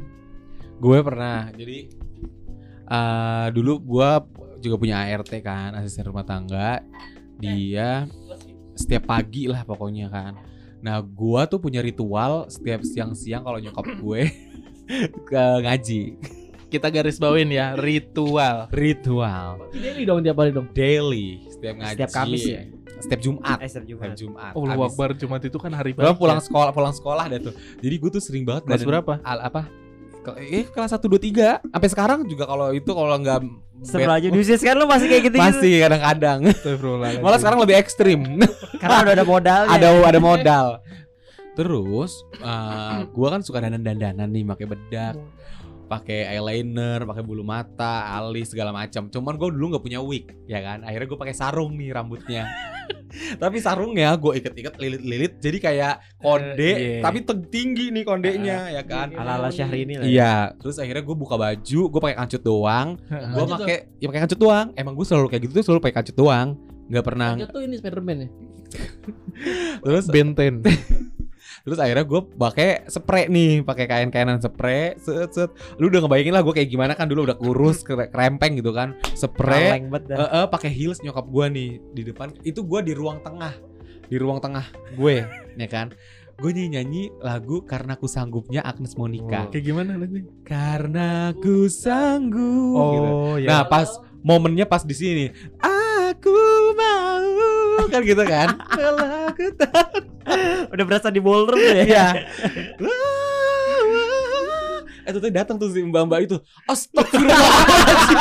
Gue 0.78 0.98
pernah. 1.02 1.50
Jadi 1.50 1.78
eh 2.88 3.46
dulu 3.50 3.72
gue 3.82 4.10
juga 4.62 4.76
punya 4.78 5.02
ART 5.02 5.32
kan, 5.42 5.74
asisten 5.74 6.06
rumah 6.06 6.22
tangga. 6.22 6.78
Dia 7.42 8.06
setiap 8.78 9.10
pagi 9.10 9.50
lah 9.50 9.66
pokoknya 9.66 10.06
kan. 10.06 10.38
Nah, 10.78 11.02
gue 11.02 11.40
tuh 11.50 11.58
punya 11.58 11.82
ritual 11.82 12.46
setiap 12.46 12.86
siang-siang 12.86 13.42
kalau 13.42 13.58
nyokap 13.58 13.86
gue 13.98 14.30
ke 15.28 15.42
ngaji. 15.66 16.02
Kita 16.68 16.92
garis 16.92 17.16
bawain 17.16 17.48
ya, 17.48 17.72
ritual. 17.74 18.68
Ritual 18.68 19.72
Daily 19.72 20.04
dong 20.04 20.20
tiap 20.20 20.36
hari 20.36 20.52
dong. 20.52 20.68
daily 20.70 21.48
setiap 21.48 21.74
ngaji. 21.74 21.92
Setiap 21.96 22.10
Kamis 22.12 22.44
ya? 22.44 22.60
Setiap 22.98 23.20
Jumat. 23.20 23.58
Eh, 23.58 23.68
setiap 23.68 23.86
Jumat. 23.86 24.04
Setiap 24.04 24.18
Jumat. 24.20 24.52
Allah 24.52 24.68
Habis- 24.70 24.92
Akbar 24.92 25.08
Jumat 25.16 25.40
itu 25.40 25.56
kan 25.56 25.72
hari 25.72 25.90
baik. 25.92 26.14
pulang 26.14 26.38
ya. 26.38 26.44
sekolah, 26.44 26.70
pulang 26.70 26.92
sekolah 26.92 27.24
dah 27.26 27.40
tuh. 27.40 27.54
Jadi 27.78 27.94
gue 27.96 28.10
tuh 28.12 28.20
sering 28.20 28.44
banget 28.44 28.68
Kelas 28.68 28.84
berapa? 28.84 29.12
Al, 29.22 29.38
apa? 29.42 29.62
Ke- 30.20 30.36
Eh 30.36 30.66
kelas 30.66 30.92
1 30.92 31.08
2 31.08 31.16
3. 31.16 31.64
Sampai 31.64 31.88
sekarang 31.88 32.18
juga 32.26 32.44
kalau 32.44 32.68
itu 32.70 32.90
kalau 32.90 33.16
nggak 33.16 33.40
Setelah 33.78 34.18
aja 34.18 34.28
di 34.28 34.36
usia 34.36 34.58
sekarang 34.58 34.82
lu 34.82 34.90
masih 34.90 35.06
kayak 35.06 35.22
gitu 35.24 35.36
masih 35.38 35.74
kadang-kadang. 35.80 36.38
Malah 37.22 37.38
sekarang 37.38 37.58
lebih 37.62 37.78
ekstrim. 37.78 38.20
Karena 38.76 39.06
udah 39.06 39.14
ada 39.14 39.24
modalnya. 39.24 39.70
ada 39.72 39.88
ada 40.04 40.20
modal. 40.20 40.66
Terus 41.54 42.22
uh, 42.38 43.06
gua 43.10 43.34
kan 43.34 43.42
suka 43.42 43.58
dandan-dandanan 43.58 44.26
nih 44.26 44.42
pakai 44.44 44.66
bedak, 44.66 45.14
pakai 45.88 46.28
eyeliner, 46.28 47.02
pakai 47.02 47.24
bulu 47.24 47.42
mata, 47.42 48.12
alis 48.14 48.52
segala 48.52 48.70
macam. 48.70 49.08
Cuman 49.08 49.34
gua 49.34 49.48
dulu 49.48 49.74
nggak 49.74 49.84
punya 49.84 50.00
wig, 50.04 50.28
ya 50.44 50.60
kan. 50.60 50.84
Akhirnya 50.84 51.08
gua 51.08 51.20
pakai 51.24 51.34
sarung 51.34 51.74
nih 51.74 51.90
rambutnya. 51.90 52.44
tapi 53.40 53.56
sarungnya 53.60 54.12
gue 54.20 54.36
iket-iket 54.36 54.76
lilit-lilit 54.76 55.32
jadi 55.40 55.58
kayak 55.60 55.94
konde 56.20 56.60
Eh, 56.60 56.76
iya. 56.76 57.00
tapi 57.00 57.24
tinggi 57.48 57.88
nih 57.88 58.04
kondenya 58.04 58.68
ya 58.68 58.84
kan 58.84 59.12
Ala-ala 59.12 59.48
Syahrini 59.48 59.96
lah. 59.96 60.04
ya. 60.04 60.08
Iya, 60.08 60.34
terus 60.60 60.76
akhirnya 60.76 61.04
gue 61.04 61.16
buka 61.16 61.36
baju, 61.40 61.80
gue 61.88 62.00
pakai 62.00 62.16
kancut 62.16 62.42
doang, 62.44 62.88
gue 62.96 63.16
Kancut 63.16 63.48
pakai 63.60 63.76
ya 63.96 64.06
pakai 64.12 64.20
kancut 64.28 64.40
doang. 64.40 64.66
Emang 64.76 64.92
gue 64.92 65.06
selalu 65.08 65.26
kayak 65.28 65.42
gitu 65.48 65.52
tuh 65.60 65.64
selalu 65.64 65.80
pakai 65.88 65.96
kancut 66.00 66.16
doang, 66.16 66.48
nggak 66.88 67.04
pernah. 67.04 67.30
Lanjut 67.36 67.48
tuh 67.52 67.62
ini 67.64 67.74
Spiderman 67.80 68.16
ya. 68.20 68.28
Terus 69.84 70.06
Benten. 70.08 70.54
Terus 71.68 71.76
akhirnya 71.78 72.02
gue 72.02 72.20
pakai 72.32 72.88
spray 72.88 73.28
nih, 73.28 73.60
pakai 73.60 73.84
kain-kainan 73.84 74.40
spray, 74.40 74.96
set 74.96 75.30
set. 75.30 75.50
Lu 75.76 75.86
udah 75.86 76.00
ngebayangin 76.00 76.32
lah 76.32 76.40
gue 76.40 76.56
kayak 76.56 76.68
gimana 76.68 76.96
kan 76.96 77.04
dulu 77.04 77.28
udah 77.28 77.36
kurus, 77.36 77.84
kere- 77.84 78.08
kerempeng 78.08 78.56
gitu 78.56 78.72
kan. 78.72 78.96
Spray, 79.12 79.84
eh 79.92 80.16
eh, 80.16 80.46
pakai 80.48 80.72
heels 80.72 81.04
nyokap 81.04 81.28
gue 81.28 81.44
nih 81.46 81.70
di 81.92 82.02
depan. 82.02 82.32
Itu 82.40 82.64
gue 82.64 82.80
di 82.80 82.96
ruang 82.96 83.20
tengah, 83.20 83.52
di 84.08 84.16
ruang 84.16 84.40
tengah 84.40 84.64
gue, 84.96 85.28
ya 85.54 85.68
kan. 85.68 85.92
Gue 86.38 86.54
nyanyi, 86.54 86.70
nyanyi 86.70 87.02
lagu 87.18 87.66
karena 87.66 87.98
ku 87.98 88.06
sanggupnya 88.06 88.62
Agnes 88.62 88.94
Monica. 88.94 89.50
Kayak 89.50 89.64
gimana 89.64 89.98
nanti? 89.98 90.22
Karena 90.46 91.34
ku 91.34 91.66
sanggup. 91.66 92.78
gitu. 92.94 93.10
Oh, 93.10 93.34
Nah 93.42 93.66
ya. 93.66 93.68
pas 93.68 93.90
momennya 94.22 94.62
pas 94.64 94.86
di 94.86 94.94
sini, 94.94 95.24
aku 95.58 96.38
mau 96.78 97.47
kan 97.88 98.00
gitu 98.04 98.22
kan. 98.22 98.60
Udah 100.72 100.84
berasa 100.84 101.08
di 101.08 101.20
ballroom 101.24 101.58
ya. 101.58 101.84
Iya. 101.84 102.06
Eh 105.08 105.12
tuh 105.16 105.32
datang 105.32 105.56
tuh 105.56 105.72
si 105.72 105.80
mbak-mbak 105.80 106.28
itu. 106.28 106.36
Astagfirullahaladzim. 106.68 108.20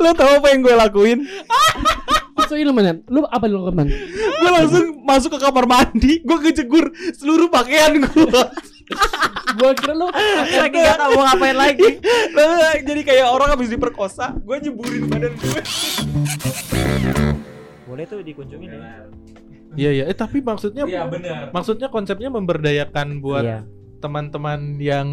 Lo 0.00 0.12
tau 0.16 0.40
apa 0.40 0.48
yang 0.52 0.60
gue 0.64 0.74
lakuin? 0.76 1.24
So 2.48 2.56
ini 2.56 2.72
man, 2.72 3.04
lu 3.12 3.28
apa 3.28 3.44
lu 3.44 3.68
man? 3.68 3.88
Gue 4.40 4.50
langsung 4.52 5.04
masuk 5.04 5.36
ke 5.36 5.38
kamar 5.44 5.68
mandi. 5.68 6.24
Gue 6.24 6.38
kejegur 6.40 6.88
seluruh 7.16 7.52
pakaian 7.52 7.96
gue. 8.00 8.40
Gua 9.50 9.72
kira 9.72 9.92
lu 9.92 10.06
Lagi 10.08 10.78
gak 10.78 10.96
tau 10.96 11.10
mau 11.12 11.24
ngapain 11.24 11.56
lagi. 11.64 11.88
Jadi 12.80 13.00
kayak 13.02 13.26
orang 13.26 13.48
habis 13.50 13.68
diperkosa. 13.68 14.36
Gue 14.38 14.56
nyeburin 14.58 15.04
badan 15.06 15.32
gue. 15.34 15.60
Boleh 17.84 18.04
tuh 18.04 18.20
dikunjungin 18.20 18.70
ya. 18.70 18.82
Iya 19.74 19.90
iya. 19.92 20.04
Eh 20.06 20.14
tapi 20.14 20.40
maksudnya 20.40 20.84
benar. 20.84 21.50
maksudnya 21.50 21.88
konsepnya 21.88 22.28
memberdayakan 22.28 23.20
buat 23.20 23.44
Iya. 23.44 23.60
teman-teman 23.98 24.78
yang 24.78 25.08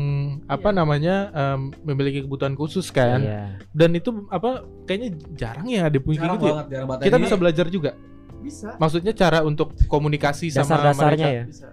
apa 0.45 0.69
namanya 0.69 1.15
em, 1.31 1.59
memiliki 1.83 2.21
kebutuhan 2.21 2.53
khusus 2.53 2.87
kan. 2.89 3.19
Iya. 3.19 3.43
Dan 3.71 3.93
itu 3.93 4.29
apa 4.29 4.61
kayaknya 4.85 5.09
jarang 5.33 5.67
ya 5.67 5.89
ada 5.89 5.97
punya 5.97 6.21
gitu 6.23 6.45
ya. 6.45 6.53
banget. 6.61 6.99
Kita 7.01 7.17
Ini- 7.17 7.23
bisa 7.23 7.35
belajar 7.35 7.67
juga. 7.67 7.91
bisa. 8.37 8.77
Maksudnya 8.77 9.09
cara 9.11 9.41
untuk 9.41 9.73
komunikasi 9.89 10.53
sama 10.53 10.69
Dasar-dasarnya 10.69 11.17
mereka. 11.17 11.33
ya. 11.33 11.43
Bisa. 11.49 11.67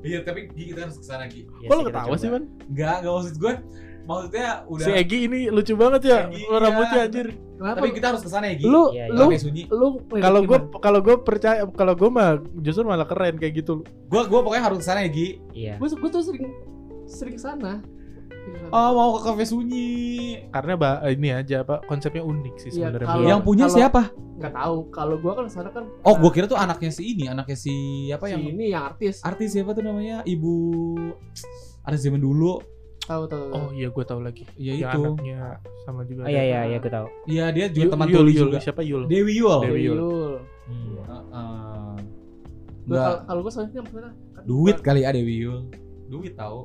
Iya, 0.00 0.24
tapi 0.24 0.48
Gi, 0.56 0.64
kita 0.72 0.88
harus 0.88 0.96
ke 0.96 1.04
sana 1.04 1.28
Gi. 1.28 1.44
Iya 1.60 1.68
Kok 1.68 1.74
lo 1.76 1.82
ketawa 1.88 2.14
sih, 2.16 2.28
Man? 2.32 2.44
Enggak, 2.72 2.94
enggak 3.04 3.12
maksud 3.12 3.36
gue. 3.36 3.54
Maksudnya 4.08 4.48
udah. 4.66 4.86
Si 4.88 4.90
Egi 4.96 5.18
ini 5.28 5.40
lucu 5.52 5.74
banget 5.76 6.02
ya. 6.08 6.18
Egi, 6.32 6.42
Rambutnya 6.48 6.98
iya. 6.98 7.06
anjir. 7.06 7.28
Kenapa? 7.60 7.76
Tapi 7.76 7.88
kita 7.92 8.06
harus 8.08 8.22
ke 8.24 8.30
sana 8.32 8.44
ya 8.48 8.54
Gi. 8.56 8.64
lu 8.64 8.84
iya. 8.96 9.04
lu 9.12 9.28
lu 9.68 9.86
Kalau 10.08 10.40
gue 10.48 10.58
kalau 10.80 11.00
gue 11.04 11.16
percaya 11.20 11.68
kalau 11.76 11.92
gue 11.92 12.08
mah 12.08 12.40
justru 12.64 12.88
malah 12.88 13.04
keren 13.04 13.36
kayak 13.36 13.60
gitu. 13.60 13.84
Gua 14.08 14.24
gua 14.24 14.40
pokoknya 14.40 14.64
harus 14.72 14.80
ke 14.80 14.86
sana 14.88 15.04
ya 15.04 15.10
Gi. 15.12 15.28
Iya. 15.52 15.74
gue 15.76 15.88
gue 15.92 16.10
tuh 16.10 16.24
sering 16.24 16.48
sering 17.04 17.36
ke 17.36 17.42
sana. 17.44 17.84
Oh, 18.70 18.90
mau 18.94 19.10
ke 19.14 19.26
kafe 19.26 19.44
sunyi. 19.44 19.90
Karena 20.48 20.74
ba- 20.74 21.02
ini 21.06 21.28
aja 21.28 21.60
apa 21.60 21.82
konsepnya 21.84 22.22
unik 22.22 22.54
sih 22.56 22.70
Iya, 22.70 22.86
sebenarnya. 22.86 23.08
kalau- 23.08 23.26
Yang 23.26 23.40
punya 23.42 23.66
kalau- 23.66 23.76
siapa? 23.76 24.02
Nggak 24.38 24.52
tahu. 24.54 24.76
Kalau 24.88 25.14
gua 25.18 25.32
kan 25.34 25.44
ke 25.44 25.52
sana 25.52 25.68
kan. 25.68 25.84
Oh, 26.00 26.14
gua 26.14 26.30
kira 26.30 26.46
tuh 26.46 26.54
anaknya 26.54 26.90
si 26.90 27.02
ini, 27.04 27.24
anaknya 27.26 27.56
si 27.56 27.74
apa 28.08 28.24
si 28.24 28.32
yang 28.32 28.42
ini 28.46 28.64
yang 28.70 28.84
artis. 28.86 29.20
artis 29.20 29.48
siapa 29.52 29.70
tuh 29.72 29.82
namanya? 29.82 30.22
Ibu 30.22 30.54
artis 31.82 32.00
zaman 32.00 32.18
dulu. 32.18 32.62
Tahu 33.02 33.26
tahu. 33.26 33.46
Oh 33.50 33.68
iya 33.74 33.90
gue 33.90 34.04
tahu 34.06 34.20
lagi. 34.22 34.46
Iya 34.54 34.72
Yang 34.76 34.86
itu. 34.86 35.00
anaknya 35.02 35.38
sama 35.82 36.00
juga. 36.06 36.20
Oh 36.22 36.30
iya 36.30 36.42
iya 36.46 36.60
iya 36.64 36.76
gue 36.78 36.92
tahu. 36.92 37.06
Iya, 37.26 37.44
dia 37.50 37.66
juga 37.68 37.82
Yul, 37.82 37.90
teman 37.90 38.06
Yul, 38.06 38.16
tuli 38.16 38.30
Yul. 38.30 38.42
juga. 38.46 38.58
Siapa 38.62 38.82
Yul? 38.86 39.02
Dewi 39.10 39.32
Yul. 39.34 39.60
Dewi 39.60 39.80
Yul. 39.82 39.96
Yul. 39.98 40.34
Hmm. 40.70 40.94
Heeh. 41.02 41.94
Gua 42.80 42.94
Enggak. 42.94 43.16
kalau- 43.26 43.42
gue 43.42 43.50
soalnya 43.50 43.72
kan 43.74 44.14
Duit 44.46 44.76
gua- 44.78 44.84
kali 44.86 45.00
ya 45.02 45.10
Dewi 45.10 45.34
Yul. 45.42 45.58
Duit 46.06 46.32
tahu. 46.34 46.60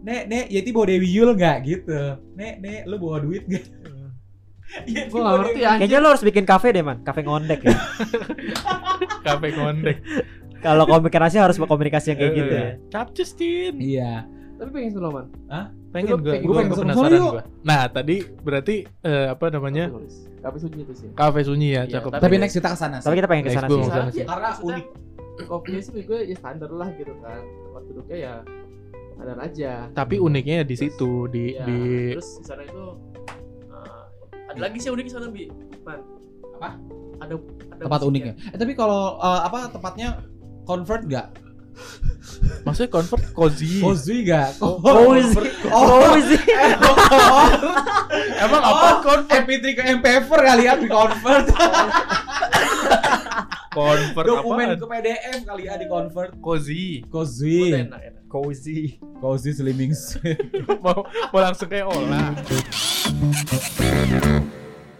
Nek, 0.00 0.22
Nek, 0.26 0.44
Yeti 0.48 0.70
bawa 0.70 0.86
Dewi 0.86 1.08
Yul 1.08 1.30
nggak 1.34 1.56
gitu? 1.62 2.00
Nek, 2.32 2.54
Nek, 2.58 2.80
lu 2.84 2.96
bawa 2.96 3.20
duit 3.20 3.44
nggak? 3.44 3.64
Yeti 4.86 5.08
Gua 5.08 5.18
nggak 5.18 5.26
bawa 5.26 5.38
ngerti 5.42 5.60
anjir. 5.60 5.78
Kayaknya 5.78 5.98
lo 5.98 6.08
harus 6.08 6.24
bikin 6.24 6.44
kafe 6.44 6.68
deh 6.70 6.80
man, 6.80 6.98
kafe 7.00 7.20
ngondek 7.20 7.60
ya. 7.60 7.74
Kafe 9.20 9.46
ngondek. 9.52 9.98
Kalau 10.60 10.84
komunikasi 10.84 11.36
harus 11.36 11.56
berkomunikasi 11.56 12.06
yang 12.10 12.18
kayak 12.18 12.32
gitu 12.34 12.52
ya. 12.52 12.66
Capcus 12.88 13.30
Tin. 13.32 13.74
Iya. 13.76 14.28
Tapi 14.54 14.68
pengen 14.70 14.90
sih 14.90 15.00
lo 15.00 15.08
man. 15.10 15.26
Pengen 15.90 16.06
gue. 16.14 16.20
pengen- 16.22 16.42
Gue 16.42 16.46
gua 16.46 16.56
pengen 16.58 16.70
penasaran 16.70 16.92
ke 16.94 17.16
sana 17.16 17.18
gue. 17.30 17.42
Nah 17.62 17.80
tadi 17.86 18.16
berarti 18.38 18.74
eh, 19.02 19.26
apa 19.26 19.44
namanya 19.48 19.84
Kafe 20.40 20.56
sunyi 20.58 20.80
itu 20.80 20.94
sih. 20.94 21.08
kafe 21.12 21.40
sunyi 21.42 21.68
ya 21.70 21.82
Iya, 21.82 21.92
cakep. 21.98 22.10
Tapi 22.16 22.34
next 22.36 22.54
kita 22.54 22.68
ke 22.70 22.78
sana. 22.78 22.96
Tapi 22.98 23.14
kita 23.14 23.28
pengen 23.28 23.42
ke 23.42 23.48
Next 23.48 23.58
sana 23.58 23.68
gua 23.68 23.76
sih. 23.76 23.84
sih, 23.84 24.12
sih. 24.14 24.24
Karena 24.24 24.50
unik. 24.58 24.86
Kopinya 25.42 25.80
sih 25.80 25.92
gue 25.98 26.18
ya 26.22 26.36
standar 26.36 26.70
lah 26.70 26.88
gitu 26.94 27.12
kan. 27.18 27.40
Tempat 27.40 27.82
duduknya 27.86 28.16
ya 28.18 28.34
standar 29.20 29.38
aja. 29.44 29.72
Tapi 29.92 30.16
uniknya 30.16 30.64
di 30.64 30.76
situ 30.80 31.28
di 31.28 31.52
Iya, 31.52 31.64
di 31.68 31.80
terus 32.16 32.40
di 32.40 32.44
sana 32.48 32.62
itu 32.64 32.84
uh, 33.68 34.02
ada 34.48 34.58
lagi 34.64 34.78
sih 34.80 34.88
unik 34.88 35.04
di 35.04 35.12
sana 35.12 35.28
bi 35.28 35.44
Man. 35.84 36.00
Apa? 36.56 36.68
ada 37.20 37.36
ada 37.36 37.82
tempat 37.84 38.00
musiknya. 38.00 38.32
uniknya. 38.32 38.34
Eh 38.56 38.58
tapi 38.58 38.72
kalau 38.72 39.20
uh, 39.20 39.40
apa 39.44 39.68
tempatnya 39.68 40.24
convert 40.64 41.04
nggak? 41.04 41.28
maksudnya 42.64 42.88
convert 42.88 43.24
cozy. 43.36 43.84
Cozy 43.84 44.16
nggak? 44.24 44.56
Cozy. 44.56 45.36
Oh, 45.68 46.00
Cozy. 46.16 46.40
emang 48.44 48.62
apa 48.64 49.04
convert? 49.04 49.44
MP3 49.44 49.64
ke 49.76 49.82
MP4 50.00 50.30
kali 50.32 50.64
ya 50.64 50.74
di 50.80 50.88
convert. 50.88 51.46
Convert 53.70 54.26
Dokumen 54.26 54.66
apaan? 54.66 54.78
ke 54.78 54.86
PDF 54.88 55.40
kali 55.46 55.62
ya 55.64 55.78
di 55.78 55.86
convert. 55.86 56.34
Cozy. 56.38 57.06
Cozy. 57.06 57.70
enak 57.70 58.02
enak. 58.02 58.22
Cozy. 58.26 58.98
Cozy 59.16 59.50
slimming. 59.52 59.94
mau 60.84 61.06
mau 61.06 61.38
langsung 61.40 61.70
kayak 61.70 61.86
olah. 61.86 62.34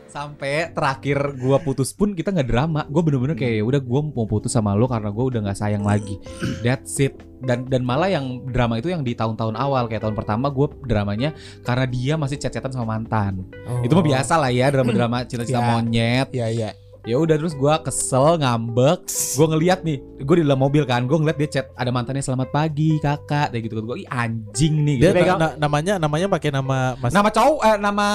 Sampai 0.06 0.70
terakhir 0.70 1.18
gua 1.37 1.59
putus 1.59 1.90
pun 1.90 2.14
kita 2.14 2.30
nggak 2.30 2.46
drama. 2.46 2.83
Gua 2.87 2.98
bener-bener 3.00 3.35
kayak 3.35 3.59
"Ya 3.59 3.64
udah 3.64 3.78
gua 3.78 4.02
mau 4.04 4.26
putus 4.26 4.50
sama 4.50 4.74
lo 4.74 4.87
karena 4.87 5.11
gua 5.11 5.24
udah 5.26 5.40
nggak 5.46 5.59
sayang 5.59 5.83
lagi. 5.83 6.18
That's 6.62 6.94
it. 6.98 7.14
Dan 7.42 7.66
dan 7.66 7.83
malah 7.83 8.06
yang 8.06 8.46
drama 8.46 8.78
itu 8.78 8.87
yang 8.87 9.02
di 9.02 9.14
tahun-tahun 9.14 9.54
awal 9.54 9.87
kayak 9.87 10.02
tahun 10.02 10.14
pertama 10.14 10.46
gua 10.46 10.70
dramanya 10.83 11.35
karena 11.62 11.87
dia 11.87 12.14
masih 12.14 12.38
chat-chatan 12.38 12.70
sama 12.70 12.98
mantan. 12.98 13.46
Itu 13.83 13.94
mah 13.94 14.06
biasa 14.06 14.38
lah 14.38 14.50
ya 14.50 14.70
drama-drama 14.70 15.22
cinta-cinta 15.30 15.59
Ya. 15.59 15.66
monyet. 15.68 16.28
Iya 16.30 16.46
iya. 16.50 16.70
Ya 17.08 17.16
udah 17.16 17.32
terus 17.40 17.56
gua 17.56 17.80
kesel, 17.80 18.36
ngambek. 18.36 19.08
Gua 19.32 19.46
ngeliat 19.48 19.80
nih, 19.80 20.04
gua 20.20 20.36
di 20.36 20.44
dalam 20.44 20.60
mobil 20.60 20.84
kan, 20.84 21.08
gua 21.08 21.16
ngeliat 21.16 21.38
dia 21.40 21.48
chat 21.48 21.66
ada 21.72 21.88
mantannya 21.88 22.20
selamat 22.20 22.52
pagi 22.52 23.00
kakak, 23.00 23.56
kayak 23.56 23.62
gitu 23.64 23.80
kan. 23.80 23.84
Gua 23.88 23.96
ih 23.96 24.04
anjing 24.06 24.74
nih. 24.84 24.96
Dia 25.00 25.10
Gitu. 25.10 25.24
na- 25.24 25.38
na- 25.40 25.56
namanya 25.56 25.94
namanya 25.96 26.26
pakai 26.28 26.52
nama 26.52 27.00
Mas 27.00 27.10
Nama 27.10 27.28
cowok, 27.32 27.60
eh, 27.64 27.76
nama 27.80 28.06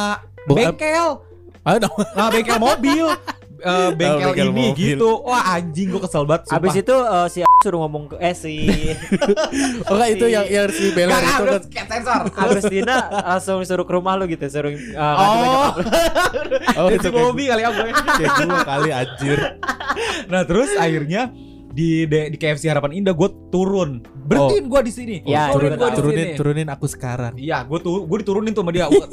bengkel. 0.46 1.10
Ah, 1.66 1.82
nama- 1.82 2.30
bengkel 2.30 2.60
mobil. 2.62 3.06
Eh, 3.58 3.90
bengkel 3.94 4.32
bengkel 4.32 4.46
ini 4.48 4.66
mobil. 4.72 4.96
gitu. 4.98 5.10
Wah 5.22 5.44
anjing 5.54 5.88
gue 5.90 6.02
kesel 6.02 6.24
banget. 6.24 6.42
sumpah. 6.48 6.60
Abis 6.60 6.74
itu 6.76 6.96
eh, 6.96 7.28
si 7.30 7.40
suruh 7.62 7.80
ngomong 7.82 8.04
ke 8.14 8.16
eh 8.20 8.36
si 8.36 8.54
Oh 9.90 9.96
enggak 9.96 10.10
itu 10.14 10.26
yang 10.28 10.46
yang 10.46 10.68
si 10.70 10.86
Bella 10.92 11.18
itu 11.18 11.44
kan. 11.44 11.62
sensor. 11.88 12.22
Agustina 12.36 12.96
langsung 13.26 13.60
suruh 13.64 13.84
ke 13.84 13.94
rumah 13.94 14.14
lu 14.16 14.26
gitu, 14.26 14.46
suruh 14.46 14.70
uh, 14.94 15.16
Oh, 15.16 15.68
Oh 16.84 16.88
itu 16.90 17.10
Bobby 17.10 17.48
kali 17.48 17.62
ya 17.64 17.70
gue. 17.72 17.90
kayak 17.90 18.64
kali 18.64 18.90
anjir. 18.92 19.40
Nah 20.28 20.42
terus 20.44 20.70
akhirnya 20.76 21.34
di 21.76 22.08
di, 22.08 22.18
di 22.32 22.38
KFC 22.40 22.72
Harapan 22.72 22.96
Indah 22.96 23.12
gue 23.12 23.30
turun. 23.52 24.00
Berhentiin 24.26 24.72
gue 24.72 24.82
di 24.88 24.94
sini. 24.96 25.16
Iya, 25.28 25.52
turunin 25.52 25.76
Turunin, 25.76 25.78
gua 25.78 25.90
turunin, 25.92 26.28
turunin 26.40 26.68
aku 26.72 26.86
sekarang. 26.88 27.36
Iya, 27.36 27.68
gue 27.68 27.78
tuh 27.84 28.08
gue 28.08 28.18
diturunin 28.24 28.56
tuh 28.56 28.64
sama 28.64 28.72
dia. 28.72 28.88
Gua. 28.88 29.06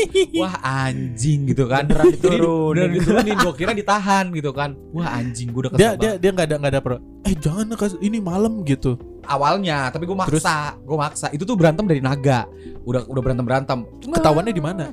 Wah 0.42 0.54
anjing 0.60 1.54
gitu 1.54 1.70
kan. 1.70 1.86
Beneran 1.86 2.10
diturunin. 2.18 2.74
Beneran 2.74 2.90
diturunin. 2.98 3.36
Gue 3.38 3.54
kira 3.54 3.72
ditahan 3.72 4.34
gitu 4.34 4.50
kan. 4.50 4.74
Wah 4.90 5.22
anjing 5.22 5.54
gue 5.54 5.60
udah 5.64 5.70
kesel 5.70 5.80
Dia 5.80 5.90
dia 5.94 6.12
dia 6.18 6.30
enggak 6.34 6.46
ada 6.50 6.56
enggak 6.58 6.72
ada 6.74 6.80
pro. 6.82 6.96
Eh 7.24 7.34
jangan 7.38 7.70
ini 8.02 8.18
malam 8.18 8.66
gitu. 8.66 8.98
awalnya 9.24 9.88
tapi 9.88 10.04
gue 10.04 10.12
maksa 10.12 10.76
gue 10.84 10.96
maksa 11.00 11.32
itu 11.32 11.48
tuh 11.48 11.56
berantem 11.56 11.88
dari 11.88 11.96
naga 11.96 12.44
udah 12.84 13.08
udah 13.08 13.22
berantem 13.24 13.40
berantem 13.48 13.78
Ketahuannya 14.04 14.52
di 14.52 14.60
mana? 14.60 14.92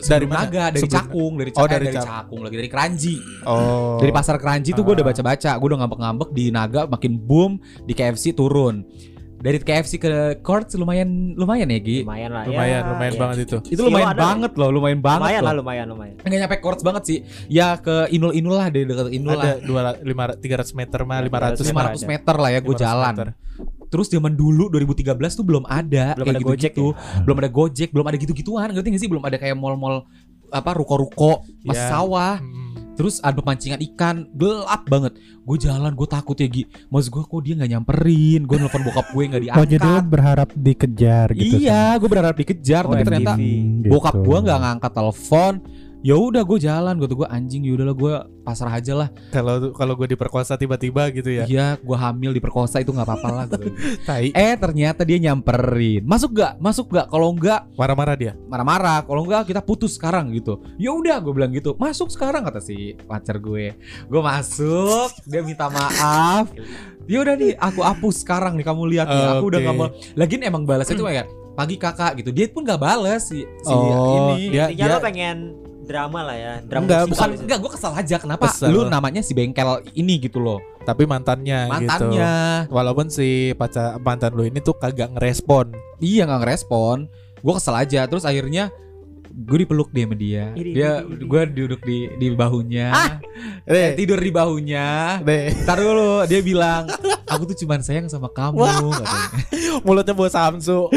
Dari 0.00 0.24
mana? 0.24 0.38
naga 0.40 0.64
dari 0.68 0.80
Sebelum- 0.80 0.96
cakung 0.96 1.32
dari 1.34 1.50
Oh, 1.50 1.54
Cakung 1.56 1.70
dari 1.70 1.84
dari 1.84 1.96
Cak- 1.96 2.06
cakung 2.06 2.40
lagi 2.40 2.56
dari 2.56 2.68
keranji 2.68 3.14
Oh. 3.42 3.96
dari 3.96 4.10
pasar 4.10 4.36
keranji 4.36 4.70
tuh 4.70 4.82
gue 4.82 4.94
udah 4.94 5.02
Ah. 5.02 5.10
baca 5.10 5.22
baca 5.24 5.50
gue 5.52 5.66
udah 5.66 5.78
ngambek 5.78 5.98
ngambek 5.98 6.28
di 6.30 6.44
naga 6.48 6.82
makin 6.86 7.12
boom 7.16 7.52
di 7.82 7.92
KFC 7.92 8.30
turun 8.30 8.86
dari 9.36 9.56
KFC 9.56 9.96
ke 9.96 10.10
Courts 10.38 10.76
lumayan 10.76 11.08
lumayan 11.32 11.64
ya 11.66 11.78
Gi 11.78 12.04
lumayan 12.04 12.28
lah. 12.30 12.44
Lumayan, 12.44 12.68
ya, 12.76 12.80
lumayan 12.86 13.08
ya. 13.10 13.18
banget 13.18 13.36
itu. 13.40 13.56
itu 13.64 13.72
Kilo 13.74 13.88
lumayan 13.88 14.08
ada 14.10 14.20
banget 14.22 14.52
loh 14.54 14.68
lumayan 14.70 15.00
banget 15.00 15.20
Lumayan 15.24 15.42
lah, 15.42 15.54
lumayan, 15.54 15.86
lumayan. 15.88 16.14
nggak 16.18 16.38
nyampe 16.38 16.56
Courts 16.58 16.82
banget 16.82 17.02
sih 17.04 17.18
ya 17.48 17.74
ke 17.76 18.04
Inul 18.10 18.32
Inul 18.32 18.54
lah 18.54 18.68
dari 18.68 18.84
dekat 18.84 19.08
Inul 19.10 19.32
Ada 19.32 19.40
lah 19.40 19.52
dua 19.58 19.80
lima 19.98 20.24
tiga 20.36 20.60
ratus 20.60 20.72
meter 20.72 21.00
mah 21.02 21.18
lima 21.18 21.38
ratus 21.40 21.64
500 21.64 22.04
meter 22.04 22.34
lah 22.36 22.50
ya 22.50 22.60
gue 22.60 22.68
500 22.70 22.78
jalan 22.78 23.14
meter. 23.16 23.28
Terus 23.90 24.06
zaman 24.06 24.32
dulu 24.32 24.70
2013 24.70 25.02
tuh 25.32 25.42
belum 25.42 25.66
ada 25.66 26.14
Belum 26.14 26.24
kayak 26.24 26.32
ada 26.32 26.46
Gojek 26.46 26.72
gitu-gitu. 26.72 26.86
Belum 27.20 27.36
ada 27.36 27.50
Gojek, 27.50 27.88
belum 27.90 28.06
ada 28.06 28.16
gitu-gituan. 28.16 28.68
Ngerti 28.70 28.88
gak 28.88 29.00
sih? 29.00 29.10
Belum 29.10 29.24
ada 29.24 29.34
kayak 29.34 29.54
mall-mall 29.54 30.06
apa 30.48 30.70
ruko-ruko, 30.72 31.42
masih 31.60 31.78
Ya. 31.80 31.90
sawah. 31.90 32.38
Hmm. 32.38 32.70
Terus 32.92 33.16
ada 33.18 33.32
pemancingan 33.32 33.80
ikan, 33.82 34.28
gelap 34.30 34.84
banget. 34.84 35.16
Gue 35.40 35.56
jalan, 35.56 35.88
gue 35.90 36.04
takut 36.04 36.34
ya 36.34 36.44
Gi. 36.44 36.68
Maksud 36.86 37.08
gue 37.08 37.22
kok 37.24 37.40
dia 37.40 37.54
nggak 37.56 37.70
nyamperin. 37.70 38.40
Gue 38.44 38.56
nelfon 38.56 38.82
bokap 38.82 39.06
gue 39.08 39.22
nggak 39.24 39.40
Oh 39.52 39.64
jadi 39.64 39.80
diangkat. 39.80 40.04
berharap 40.06 40.48
dikejar 40.52 41.26
gitu. 41.32 41.56
iya, 41.56 41.96
gue 41.96 42.06
berharap 42.06 42.34
dikejar, 42.36 42.84
Oh, 42.84 42.92
tapi 42.92 43.02
ternyata 43.02 43.32
Hmm, 43.34 43.88
bokap 43.88 44.14
gitu. 44.14 44.22
gue 44.22 44.38
nggak 44.42 44.58
ngangkat 44.60 44.92
telepon. 44.92 45.52
Ya 46.00 46.16
udah 46.16 46.40
gue 46.40 46.58
jalan, 46.58 46.96
gue 46.96 47.04
tuh 47.04 47.18
gue 47.18 47.28
anjing 47.28 47.60
ya 47.60 47.72
udahlah 47.74 47.92
gue 47.92 48.14
pasrah 48.40 48.72
aja 48.72 48.96
lah. 48.96 49.08
Kalau 49.28 49.68
kalau 49.70 49.92
gue 49.94 50.08
diperkosa 50.08 50.56
tiba-tiba 50.56 51.12
gitu 51.12 51.28
ya. 51.30 51.44
Iya, 51.44 51.76
gue 51.76 51.92
hamil 51.94 52.32
diperkosa 52.32 52.78
itu 52.78 52.88
nggak 52.88 53.04
apa-apa 53.04 53.28
lah. 53.30 53.44
gitu. 53.46 53.68
Tai. 54.08 54.32
eh 54.32 54.54
ternyata 54.54 55.02
dia 55.02 55.20
nyamperin. 55.20 56.00
Masuk 56.02 56.34
gak? 56.34 56.56
Masuk 56.56 56.88
gak? 56.90 57.06
Kalau 57.06 57.28
enggak 57.28 57.68
Marah-marah 57.74 58.16
dia. 58.16 58.32
marah-marah 58.42 59.02
kalau 59.02 59.22
enggak 59.22 59.44
kita 59.46 59.60
putus 59.60 59.92
sekarang 59.92 60.30
gitu 60.30 60.58
ya 60.76 60.90
udah 60.90 61.16
gue 61.18 61.30
bilang 61.30 61.50
gitu 61.50 61.76
masuk 61.76 62.08
sekarang 62.08 62.42
kata 62.42 62.58
si 62.58 62.76
pacar 63.02 63.36
gue 63.36 63.76
gue 64.06 64.20
masuk 64.20 65.10
dia 65.24 65.40
minta 65.40 65.66
maaf 65.66 66.48
ya 67.04 67.20
udah 67.20 67.34
nih 67.34 67.52
aku 67.54 67.80
hapus 67.80 68.20
sekarang 68.20 68.54
nih 68.54 68.64
kamu 68.64 68.82
lihat 68.88 69.06
nih 69.06 69.24
aku 69.30 69.44
udah 69.46 69.58
Oke. 69.58 69.64
nggak 69.64 69.76
mau 69.76 69.88
lagian 70.14 70.42
emang 70.42 70.62
balasnya 70.64 70.94
tuh 70.94 71.06
kayak 71.08 71.26
pagi 71.52 71.76
kakak 71.76 72.12
gitu 72.16 72.30
dia 72.30 72.46
pun 72.46 72.62
nggak 72.62 72.78
balas 72.78 73.22
si, 73.26 73.42
si 73.42 73.70
Oh, 73.70 74.34
ini 74.34 74.50
dia- 74.50 74.70
Intinya 74.70 74.86
lo 74.90 75.00
pengen 75.00 75.36
drama 75.90 76.20
lah 76.22 76.36
ya, 76.36 76.52
drama 76.62 76.86
Enggak, 76.86 77.00
bukan 77.08 77.28
gitu. 77.28 77.42
enggak 77.42 77.58
gue 77.58 77.70
kesal 77.74 77.92
aja 77.92 78.16
kenapa 78.16 78.44
Kesel. 78.46 78.70
lu 78.70 78.80
namanya 78.86 79.20
si 79.20 79.34
bengkel 79.34 79.66
ini 79.92 80.16
gitu 80.18 80.38
loh 80.38 80.62
Tapi 80.80 81.02
mantannya, 81.04 81.66
mantannya 81.66 82.32
gitu. 82.64 82.72
Walaupun 82.72 83.10
si 83.10 83.28
pacar 83.52 83.98
mantan 83.98 84.32
lu 84.32 84.42
ini 84.42 84.58
tuh 84.58 84.72
kagak 84.72 85.10
ngerespon. 85.12 85.74
iya 85.98 86.24
nggak 86.24 86.40
ngerespon 86.40 87.10
gue 87.36 87.52
kesel 87.52 87.74
aja 87.74 88.04
terus 88.04 88.22
akhirnya 88.22 88.70
gue 89.30 89.58
dipeluk 89.60 89.88
dia 89.88 90.04
sama 90.04 90.16
dia 90.16 90.44
Iri, 90.52 90.70
dia 90.72 90.90
gue 91.02 91.42
duduk 91.48 91.80
di 91.80 92.10
di 92.12 92.26
bahunya 92.30 92.90
Eh, 92.90 93.14
Eh, 93.64 93.88
tidur 93.94 94.18
di 94.18 94.28
bahunya 94.28 94.86
deh. 95.22 95.54
Ntar 95.60 95.78
dulu 95.78 96.22
dia 96.24 96.40
bilang 96.40 96.90
Aku 97.24 97.44
tuh 97.44 97.54
cuman 97.56 97.78
sayang 97.78 98.06
sama 98.06 98.26
kamu 98.28 98.58
katanya. 98.58 99.28
Mulutnya 99.86 100.12
bawa 100.12 100.26
Samsu. 100.28 100.90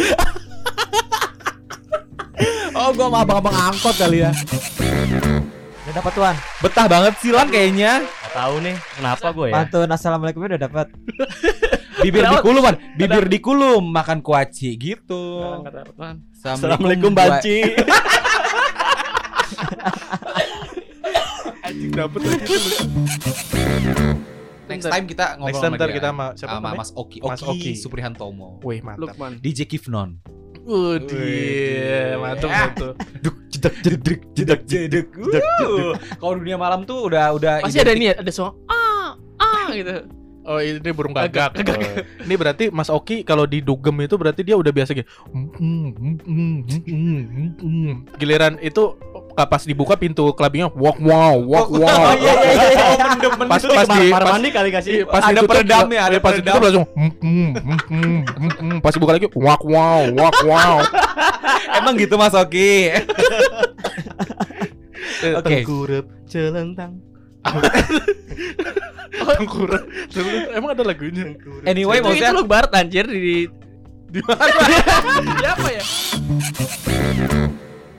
Oh 2.73 2.89
gua 2.89 3.05
sama 3.05 3.21
abang-abang 3.21 3.53
angkot 3.53 3.93
kali 3.93 4.25
ya 4.25 4.31
Udah 5.83 5.93
dapat 5.93 6.11
tuan. 6.17 6.35
Betah 6.63 6.85
banget 6.89 7.13
sih 7.21 7.29
Lan 7.29 7.47
kayaknya 7.53 8.01
Gak 8.01 8.33
tahu 8.33 8.55
nih 8.65 8.73
kenapa 8.97 9.27
gue 9.29 9.47
ya. 9.53 9.53
Pantun 9.53 9.89
assalamualaikum 9.93 10.41
udah 10.41 10.57
dapat. 10.57 10.87
Bibir 12.03 12.25
dikulum 12.25 12.65
kan 12.65 12.75
Bibir 12.97 13.29
dikulum 13.29 13.83
Makan 13.93 14.25
kuaci 14.25 14.73
gitu. 14.73 15.23
Assalamualaikum 16.41 17.13
Banci 17.13 17.61
Anjing 21.63 21.93
dapet 21.93 22.21
lagi 22.25 22.41
tuh. 22.43 22.59
Next 24.65 24.89
time 24.89 25.05
kita 25.05 25.25
ngobrol 25.37 25.47
Next 25.53 25.61
time 25.61 25.73
sama 25.77 25.93
kita 25.93 26.09
sama 26.09 26.25
siapa 26.33 26.57
sama 26.57 26.73
namanya? 26.73 26.79
Mas 26.81 26.89
Oki 26.97 27.17
Mas 27.21 27.41
Oki, 27.45 27.51
Oki. 27.53 27.71
Suprihantomo 27.77 28.59
Wih, 28.65 28.81
mantap. 28.81 29.13
Lukman. 29.13 29.37
DJ 29.37 29.69
Kifnon 29.69 30.17
Udih, 30.63 32.15
mantap 32.23 32.71
tuh. 32.79 32.93
Duk 33.19 33.35
jedak 33.51 33.75
jedek 33.83 34.19
jedak 34.35 34.61
jedek 34.67 35.07
Uh, 35.63 35.95
Kalau 36.19 36.35
dunia 36.39 36.55
malam 36.55 36.83
tuh 36.83 37.07
udah 37.07 37.35
udah 37.35 37.63
Pasti 37.63 37.79
ada 37.79 37.95
nih 37.95 38.15
ada 38.15 38.31
suara 38.31 38.55
ah 38.71 39.15
ah 39.39 39.67
gitu. 39.71 40.03
Oh 40.43 40.59
ini 40.59 40.91
burung 40.91 41.15
Gagak, 41.15 41.55
gagak. 41.55 41.77
Oh. 41.79 42.25
Ini 42.27 42.35
berarti 42.35 42.63
Mas 42.67 42.91
Oki 42.91 43.23
kalau 43.23 43.47
didugem 43.47 43.95
itu 44.03 44.19
berarti 44.19 44.43
dia 44.43 44.59
udah 44.59 44.75
biasa 44.75 44.91
gitu. 44.91 45.07
Giliran 48.19 48.59
itu 48.59 48.99
pas 49.33 49.63
dibuka 49.63 49.95
pintu 49.95 50.29
kelabinya 50.35 50.67
walk 50.75 50.99
wow 50.99 51.39
walk 51.39 51.69
wow. 51.71 51.87
Oh, 51.87 52.13
iya, 52.19 52.33
iya, 52.43 52.53
iya, 52.69 52.85
iya. 52.91 53.05
Oh. 53.23 53.47
Pas 53.47 53.63
pas 53.63 53.87
di 53.87 54.11
Kamar 54.11 54.21
pas, 54.21 54.33
mandi 54.35 54.49
kali 54.51 54.69
kasih. 54.69 54.93
pas 55.07 55.23
Ada 55.23 55.41
ditutup, 55.41 55.49
peredamnya, 55.49 56.01
ada 56.05 56.17
pas 56.19 56.31
peredam. 56.35 56.43
ditutup 56.43 56.61
langsung 56.61 56.85
pas 58.83 58.91
dibuka 58.93 59.11
lagi 59.15 59.27
walk 59.33 59.63
wow 59.63 60.01
walk 60.11 60.37
wow. 60.43 60.75
Emang 61.79 61.95
gitu 61.95 62.19
Mas 62.19 62.35
Oki 62.35 62.91
Oke. 65.23 65.63
Tengkurap 65.63 66.05
celentang. 66.27 66.99
Tengkurap. 69.37 69.83
Emang 70.53 70.69
ada 70.73 70.83
lagunya? 70.83 71.35
Anyway 71.63 71.99
itu, 71.99 72.01
itu 72.01 72.07
maksudnya 72.09 72.33
lu 72.33 72.43
barat 72.43 72.71
anjir 72.73 73.05
di 73.05 73.47
Di 74.09 74.21
mana? 74.21 74.45
siapa 75.41 75.67
ya? 75.69 75.83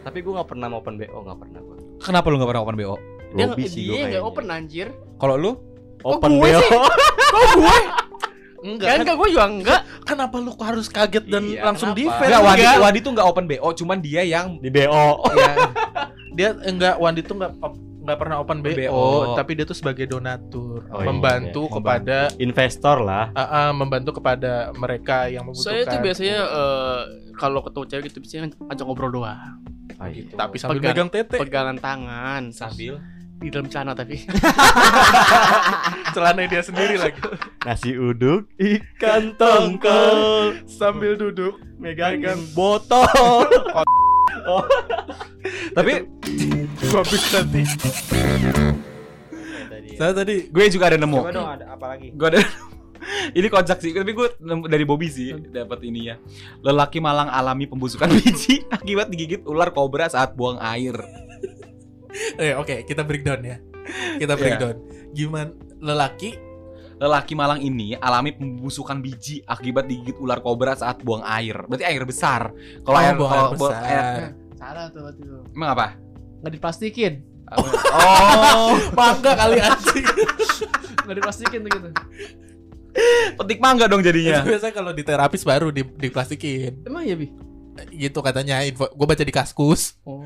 Tapi 0.04 0.18
gue 0.20 0.32
gak 0.32 0.48
pernah 0.48 0.68
open 0.70 0.94
BO, 0.94 1.18
gak 1.22 1.38
pernah 1.42 1.60
gue. 1.60 1.76
Kenapa 1.98 2.26
lu 2.30 2.38
gak 2.38 2.50
pernah 2.50 2.62
open 2.62 2.76
BO? 2.76 2.96
Dia 3.34 3.50
sih 3.66 3.90
dia 3.90 4.06
kayaknya. 4.06 4.20
open 4.22 4.46
anjir. 4.46 4.88
Kalau 5.18 5.34
lu? 5.34 5.50
Open 6.06 6.38
gue 6.38 6.50
sih? 6.54 6.70
Kok 6.70 7.50
gue? 7.58 7.78
Enggak. 8.64 8.86
Kan 8.88 8.96
kan- 8.96 9.00
enggak 9.04 9.16
gue 9.20 9.28
juga 9.28 9.44
enggak. 9.44 9.80
Kenapa 10.08 10.34
lu 10.40 10.50
harus 10.56 10.86
kaget 10.88 11.24
dan 11.28 11.44
Iya, 11.44 11.68
langsung 11.68 11.92
kenapa? 11.92 12.00
defense? 12.00 12.28
Enggak, 12.32 12.40
Wandi, 12.40 12.62
enggak. 12.64 12.80
Wandi 12.80 12.98
tuh 13.04 13.10
gak 13.12 13.26
open 13.28 13.44
BO, 13.44 13.68
cuman 13.76 13.98
dia 14.00 14.22
yang 14.24 14.46
Di 14.56 14.70
BO. 14.72 15.04
ya, 15.36 15.52
dia 16.32 16.48
enggak 16.64 16.94
Wandi 16.96 17.20
tuh 17.20 17.34
enggak 17.36 17.52
nggak 18.04 18.18
pernah 18.20 18.36
open 18.38 18.60
BO, 18.60 18.76
BO. 18.76 19.06
tapi 19.32 19.56
dia 19.56 19.64
tuh 19.64 19.72
sebagai 19.72 20.04
donatur 20.04 20.84
Oh, 20.86 21.00
iya, 21.00 21.08
membantu 21.08 21.62
iya. 21.64 21.72
kepada 21.72 22.16
Investor 22.36 22.96
lah. 23.00 23.32
ah, 23.32 23.42
ah, 23.42 23.70
membantu 23.72 24.20
kepada 24.20 24.70
mereka 24.74 25.26
yang 25.26 25.48
membutuhkan. 25.48 25.72
Saya 25.72 25.82
tuh 25.88 25.98
biasanya 25.98 26.38
eh, 26.44 27.00
kalau 27.34 27.64
ketemu 27.64 27.84
cewek 27.88 28.04
gitu 28.06 28.18
biasanya 28.20 28.42
ajak 28.68 28.84
ngobrol 28.84 29.10
doang. 29.10 29.56
Ah, 29.96 30.06
iya. 30.06 30.22
Gitu. 30.22 30.34
tapi 30.34 30.56
sambil 30.58 30.78
Pegang- 30.78 30.92
megang 30.92 31.10
tete 31.10 31.36
pegangan 31.38 31.76
tangan 31.78 32.42
sambil 32.50 32.98
di 33.34 33.48
dalam 33.48 33.66
celana 33.66 33.92
tapi 33.92 34.20
celana 36.14 36.44
dia 36.44 36.62
sendiri 36.62 36.96
lagi 36.96 37.20
Nasi 37.62 37.96
uduk, 37.96 38.44
ikan 38.56 39.32
tongkol, 39.36 40.52
sambil 40.66 41.16
duduk 41.16 41.56
megang 41.76 42.20
botol. 42.52 43.48
Tapi 45.72 45.92
Gua 46.94 47.02
habis 47.02 47.22
nanti. 47.28 47.62
Saya 49.94 50.12
tadi 50.12 50.46
gue 50.46 50.64
juga 50.70 50.86
ada 50.86 50.94
nemu. 50.96 51.18
Coba 51.20 51.32
dong 51.32 51.48
ada 51.48 51.64
apa 51.68 51.86
lagi? 51.88 52.10
Gue 52.10 52.26
ada 52.28 52.38
ini 53.38 53.46
kocak 53.46 53.78
sih, 53.78 53.90
tapi 53.90 54.10
gue 54.10 54.30
nemu 54.38 54.62
dari 54.64 54.82
Bobby 54.82 55.06
sih 55.06 55.34
dapat 55.50 55.82
ini 55.82 56.06
ya. 56.06 56.22
Lelaki 56.60 56.98
Malang 56.98 57.26
alami 57.28 57.66
pembusukan 57.66 58.06
biji 58.14 58.62
akibat 58.68 59.10
digigit 59.10 59.42
ular 59.42 59.70
kobra 59.70 60.06
saat 60.06 60.34
buang 60.34 60.58
air. 60.60 60.94
eh 62.38 62.54
oke 62.54 62.86
kita 62.86 63.02
breakdown 63.02 63.42
ya. 63.42 63.56
Kita 64.16 64.32
Iya. 64.32 64.40
breakdown. 64.40 64.76
Gimana 65.10 65.50
lelaki 65.80 66.30
Lelaki 66.94 67.34
Malang 67.34 67.58
ini 67.58 67.98
alami 67.98 68.30
pembusukan 68.30 69.02
biji 69.02 69.42
akibat 69.44 69.90
digigit 69.90 70.14
ular 70.16 70.38
kobra 70.38 70.78
saat 70.78 71.02
buang 71.02 71.26
air. 71.26 71.66
Berarti 71.66 71.82
air 71.82 72.06
besar. 72.06 72.54
Kalau 72.80 72.94
Oh, 72.94 73.02
air 73.02 73.14
buang 73.18 73.32
air 73.32 73.50
besar. 73.52 73.80
air- 73.82 74.34
salah 74.54 74.86
tuh 74.88 75.02
waktu 75.02 75.20
itu. 75.20 75.38
emang 75.52 75.74
apa? 75.74 75.86
Nggak 76.44 76.54
diplastikin. 76.54 77.12
Ya? 77.24 77.56
Oh, 77.56 78.76
Mangga 78.98 79.32
kali 79.32 79.56
anjing. 79.58 80.04
Nggak 81.04 81.16
diplastikin 81.18 81.60
tuh 81.60 81.70
gitu. 81.72 81.88
petik 83.34 83.58
mangga 83.58 83.88
dong 83.88 83.98
Itu 83.98 84.12
jadinya. 84.12 84.44
biasanya 84.44 84.70
kalau 84.72 84.92
di 84.92 85.02
terapis 85.02 85.42
baru 85.42 85.68
di 85.68 85.82
diplastikin. 85.82 86.84
Emang 86.84 87.02
ya 87.02 87.16
bi? 87.16 87.26
Gitu 87.90 88.14
katanya 88.20 88.62
info 88.62 88.86
gue 88.86 89.02
baca 89.02 89.18
di 89.20 89.34
kaskus. 89.34 89.98
Oh. 90.04 90.22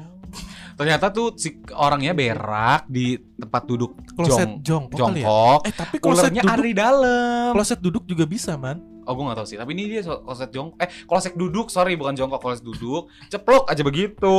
Ternyata 0.75 1.09
tuh 1.09 1.33
si 1.35 1.59
orangnya 1.73 2.13
berak 2.13 2.87
di 2.87 3.17
tempat 3.35 3.65
duduk 3.65 3.97
Kloset 4.13 4.61
jong, 4.61 4.87
jongkok 4.93 4.99
kali 5.01 5.23
ya? 5.23 5.27
jongkok. 5.27 5.61
Eh 5.65 5.73
tapi 5.73 5.97
kloset 5.97 6.23
Ulernya 6.29 6.43
duduk, 6.45 6.55
ada 6.55 6.63
di 6.63 6.75
dalam. 6.77 7.49
kloset 7.51 7.81
duduk 7.81 8.05
juga 8.05 8.25
bisa 8.27 8.53
man. 8.55 8.79
Oh 9.09 9.17
gue 9.17 9.25
gak 9.25 9.41
tahu 9.41 9.49
sih, 9.49 9.57
tapi 9.57 9.73
ini 9.73 9.89
dia 9.89 10.05
kloset 10.05 10.53
jongkok. 10.53 10.77
Eh, 10.85 10.89
kloset 11.09 11.33
duduk, 11.33 11.73
sorry 11.73 11.97
bukan 11.97 12.13
jongkok, 12.13 12.45
kloset 12.45 12.61
duduk. 12.61 13.09
Ceplok 13.33 13.73
aja 13.73 13.81
begitu. 13.81 14.37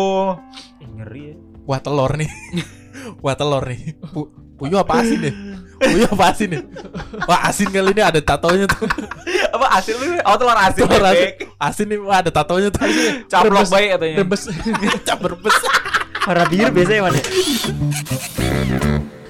Ngeri 0.77 1.33
ya. 1.33 1.35
Wah 1.65 1.81
telur 1.81 2.13
nih. 2.13 2.29
Wah 3.25 3.33
telur 3.33 3.65
nih. 3.65 3.97
Pu 4.13 4.29
Puyo 4.59 4.75
apa 4.75 4.99
asin 4.99 5.23
nih? 5.23 5.33
Puyo 5.79 6.05
apa 6.11 6.35
asin 6.35 6.51
nih? 6.51 6.61
Wah 7.23 7.47
asin 7.47 7.71
kali 7.71 7.95
ini 7.95 8.01
ada 8.03 8.19
tatonya 8.19 8.67
tuh. 8.67 8.83
Apa 9.55 9.79
asin 9.79 9.95
lu? 9.95 10.19
Oh, 10.27 10.35
telur 10.35 10.57
asin. 10.59 10.83
Telur 10.83 11.05
asin. 11.07 11.29
Asin 11.55 11.85
nih 11.87 11.99
wah 12.03 12.19
ada 12.19 12.27
tatonya 12.27 12.67
tuh. 12.67 12.83
Caplok 13.31 13.71
baik 13.71 13.89
katanya. 13.95 14.15
Rebes. 14.19 14.43
Rebes. 15.31 15.57
Warna 16.27 16.45
biru 16.51 16.69
biasanya 16.75 17.01
mana? 17.07 17.19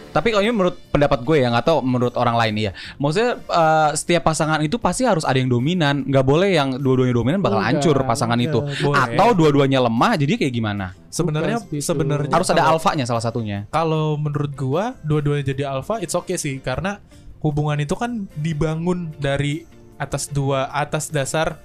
Tapi 0.10 0.28
kalau 0.30 0.42
ini 0.42 0.50
menurut 0.50 0.76
pendapat 0.90 1.22
gue 1.22 1.38
ya, 1.38 1.48
nggak 1.48 1.66
tahu 1.66 1.78
menurut 1.82 2.14
orang 2.14 2.34
lain 2.34 2.56
ya. 2.60 2.72
Maksudnya 2.98 3.38
eh, 3.38 3.90
setiap 3.94 4.26
pasangan 4.26 4.60
itu 4.60 4.76
pasti 4.76 5.06
harus 5.06 5.22
ada 5.22 5.38
yang 5.38 5.48
dominan. 5.48 6.02
Nggak 6.04 6.26
boleh 6.26 6.50
yang 6.50 6.76
dua-duanya 6.76 7.14
dominan 7.14 7.40
bakal 7.40 7.62
Enggak, 7.62 7.78
hancur 7.78 7.98
pasangan 8.04 8.38
itu. 8.38 8.60
Boleh. 8.82 8.98
Atau 8.98 9.34
dua-duanya 9.34 9.80
lemah, 9.80 10.14
jadi 10.16 10.34
kayak 10.36 10.54
gimana? 10.54 10.86
sebenarnya 11.10 11.58
sebenarnya 11.74 12.30
Harus 12.30 12.50
ada 12.50 12.70
alfanya 12.70 13.02
salah 13.02 13.18
satunya. 13.20 13.66
kalau 13.70 14.14
menurut 14.14 14.54
gua 14.54 14.94
dua-duanya 15.02 15.42
jadi 15.48 15.66
alpha 15.68 15.98
it's 15.98 16.14
okay 16.14 16.38
sih 16.38 16.62
karena 16.62 17.02
hubungan 17.42 17.78
itu 17.78 17.98
kan 17.98 18.30
dibangun 18.38 19.10
dari 19.18 19.66
atas 19.98 20.30
dua 20.30 20.70
atas 20.70 21.10
dasar 21.10 21.58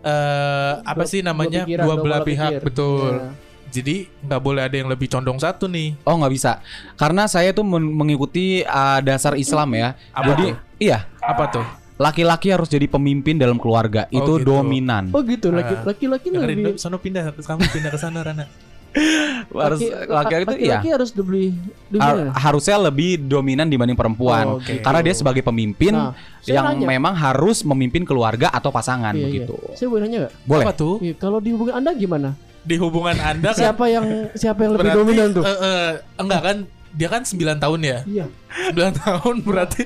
eh 0.00 0.74
apa 0.80 1.00
Dua- 1.00 1.08
sih 1.08 1.20
namanya 1.20 1.64
dua 1.64 1.68
pikiran, 1.68 1.84
dua 1.84 1.94
dua 1.94 2.02
belah 2.04 2.20
pihak 2.20 2.52
betul 2.60 3.12
Iya. 3.14 3.32
Jadi 3.70 3.96
nggak 4.20 4.40
boleh 4.40 4.62
ada 4.62 4.74
yang 4.74 4.86
lebih 4.86 5.06
condong 5.06 5.38
satu 5.38 5.64
nih 5.64 5.94
Oh 6.02 6.14
nggak 6.14 6.30
bisa, 6.30 6.58
karena 6.94 7.24
saya 7.24 7.50
tuh 7.50 7.62
men- 7.62 7.90
mengikuti 7.90 8.60
uh, 8.60 8.98
dasar 8.98 9.34
Islam 9.34 9.70
ya. 9.72 9.94
Apa 10.10 10.34
jadi 10.34 10.46
tuh? 10.50 10.58
iya, 10.76 10.98
apa 11.18 11.44
tuh 11.48 11.66
laki-laki 11.96 12.48
harus 12.48 12.64
jadi 12.66 12.84
pemimpin 12.84 13.36
dalam 13.36 13.56
keluarga. 13.56 14.08
Oh, 14.08 14.16
itu 14.16 14.32
gitu. 14.40 14.48
dominan. 14.50 15.12
Oh 15.12 15.20
gitu, 15.20 15.48
laki- 15.48 15.76
Ah. 15.76 15.84
laki-laki 15.86 16.26
dengerin 16.28 16.58
lebih 16.58 16.80
sono 16.80 16.96
pindah 16.96 17.28
kamu 17.30 17.60
pindah 17.62 17.90
ke 17.90 17.98
sana 18.00 18.20
Rana 18.20 18.44
harus 19.54 19.78
laki-laki 20.08 20.44
itu 20.50 20.66
iya. 20.66 20.82
laki 20.82 20.88
harus 20.90 21.10
lebih 21.14 21.54
Har- 21.94 22.10
dominan. 22.10 22.34
harusnya 22.34 22.76
lebih 22.80 23.10
dominan 23.22 23.66
dibanding 23.66 23.94
perempuan. 23.94 24.44
Oh, 24.46 24.58
oke. 24.58 24.82
Karena 24.82 25.00
dia 25.00 25.14
sebagai 25.14 25.42
pemimpin 25.42 25.94
Nah, 25.94 26.10
yang 26.42 26.74
nanya. 26.74 26.86
memang 26.88 27.14
harus 27.14 27.62
memimpin 27.62 28.02
keluarga 28.02 28.50
atau 28.50 28.72
pasangan 28.72 29.14
Iya, 29.14 29.20
iya. 29.20 29.26
begitu. 29.46 29.54
Saya 29.74 29.86
boleh 29.86 30.02
nanya 30.02 30.18
nggak? 30.24 30.34
Boleh. 30.42 30.64
apa 30.66 30.72
tuh 30.74 30.94
Iya, 30.98 31.14
kalau 31.16 31.38
di 31.38 31.50
hubungan 31.52 31.74
anda 31.76 31.92
gimana? 31.92 32.34
Di 32.62 32.76
hubungan 32.76 33.16
anda 33.16 33.50
kan 33.50 33.62
Siapa 33.68 33.84
yang 33.86 34.06
siapa 34.32 34.60
yang 34.62 34.72
lebih 34.74 34.84
berarti, 34.86 35.00
dominan 35.00 35.28
tuh? 35.32 35.42
eh, 35.42 35.58
eh, 35.58 35.88
enggak 36.16 36.40
kan 36.40 36.56
dia 36.90 37.06
kan 37.06 37.22
9 37.22 37.38
tahun 37.56 37.80
ya 37.80 37.98
Iya. 38.02 38.26
9 38.74 39.00
tahun 39.00 39.34
berarti 39.40 39.82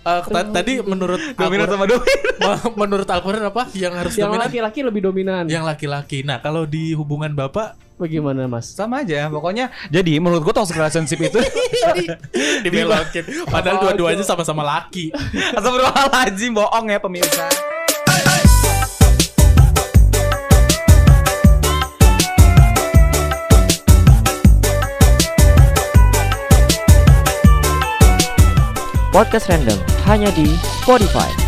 eh, 0.00 0.22
ta- 0.24 0.48
tadi 0.48 0.78
menurut 0.80 1.18
Dominan 1.34 1.66
sama 1.66 1.84
dominan. 1.84 2.28
menurut 2.80 3.04
Al-Quran 3.04 3.42
apa 3.44 3.66
yang 3.72 3.92
harus 3.92 4.14
Yang 4.14 4.30
dominan 4.30 4.46
laki-laki 4.46 4.80
lebih 4.80 5.02
dominan. 5.02 5.44
yang 5.46 5.62
laki-laki. 5.62 6.22
Nah, 6.22 6.38
kalau 6.38 6.62
di 6.62 6.94
hubungan 6.94 7.32
Bapak 7.32 7.74
Bagaimana 7.98 8.46
mas? 8.46 8.70
Sama 8.70 9.02
aja, 9.02 9.26
pokoknya. 9.26 9.74
Jadi 9.90 10.22
menurut 10.22 10.38
gua 10.40 10.54
toxic 10.54 10.78
relationship 10.78 11.18
itu 11.18 11.34
dibelokin 12.62 13.26
padahal 13.44 13.82
dua-duanya 13.82 14.22
sama-sama 14.22 14.62
laki. 14.62 15.10
Astagfirullahaladzim, 15.50 16.54
bohong 16.54 16.86
ya 16.86 17.02
pemirsa. 17.02 17.50
Podcast 29.18 29.50
random 29.50 29.74
hanya 30.06 30.30
di 30.30 30.46
Spotify. 30.78 31.47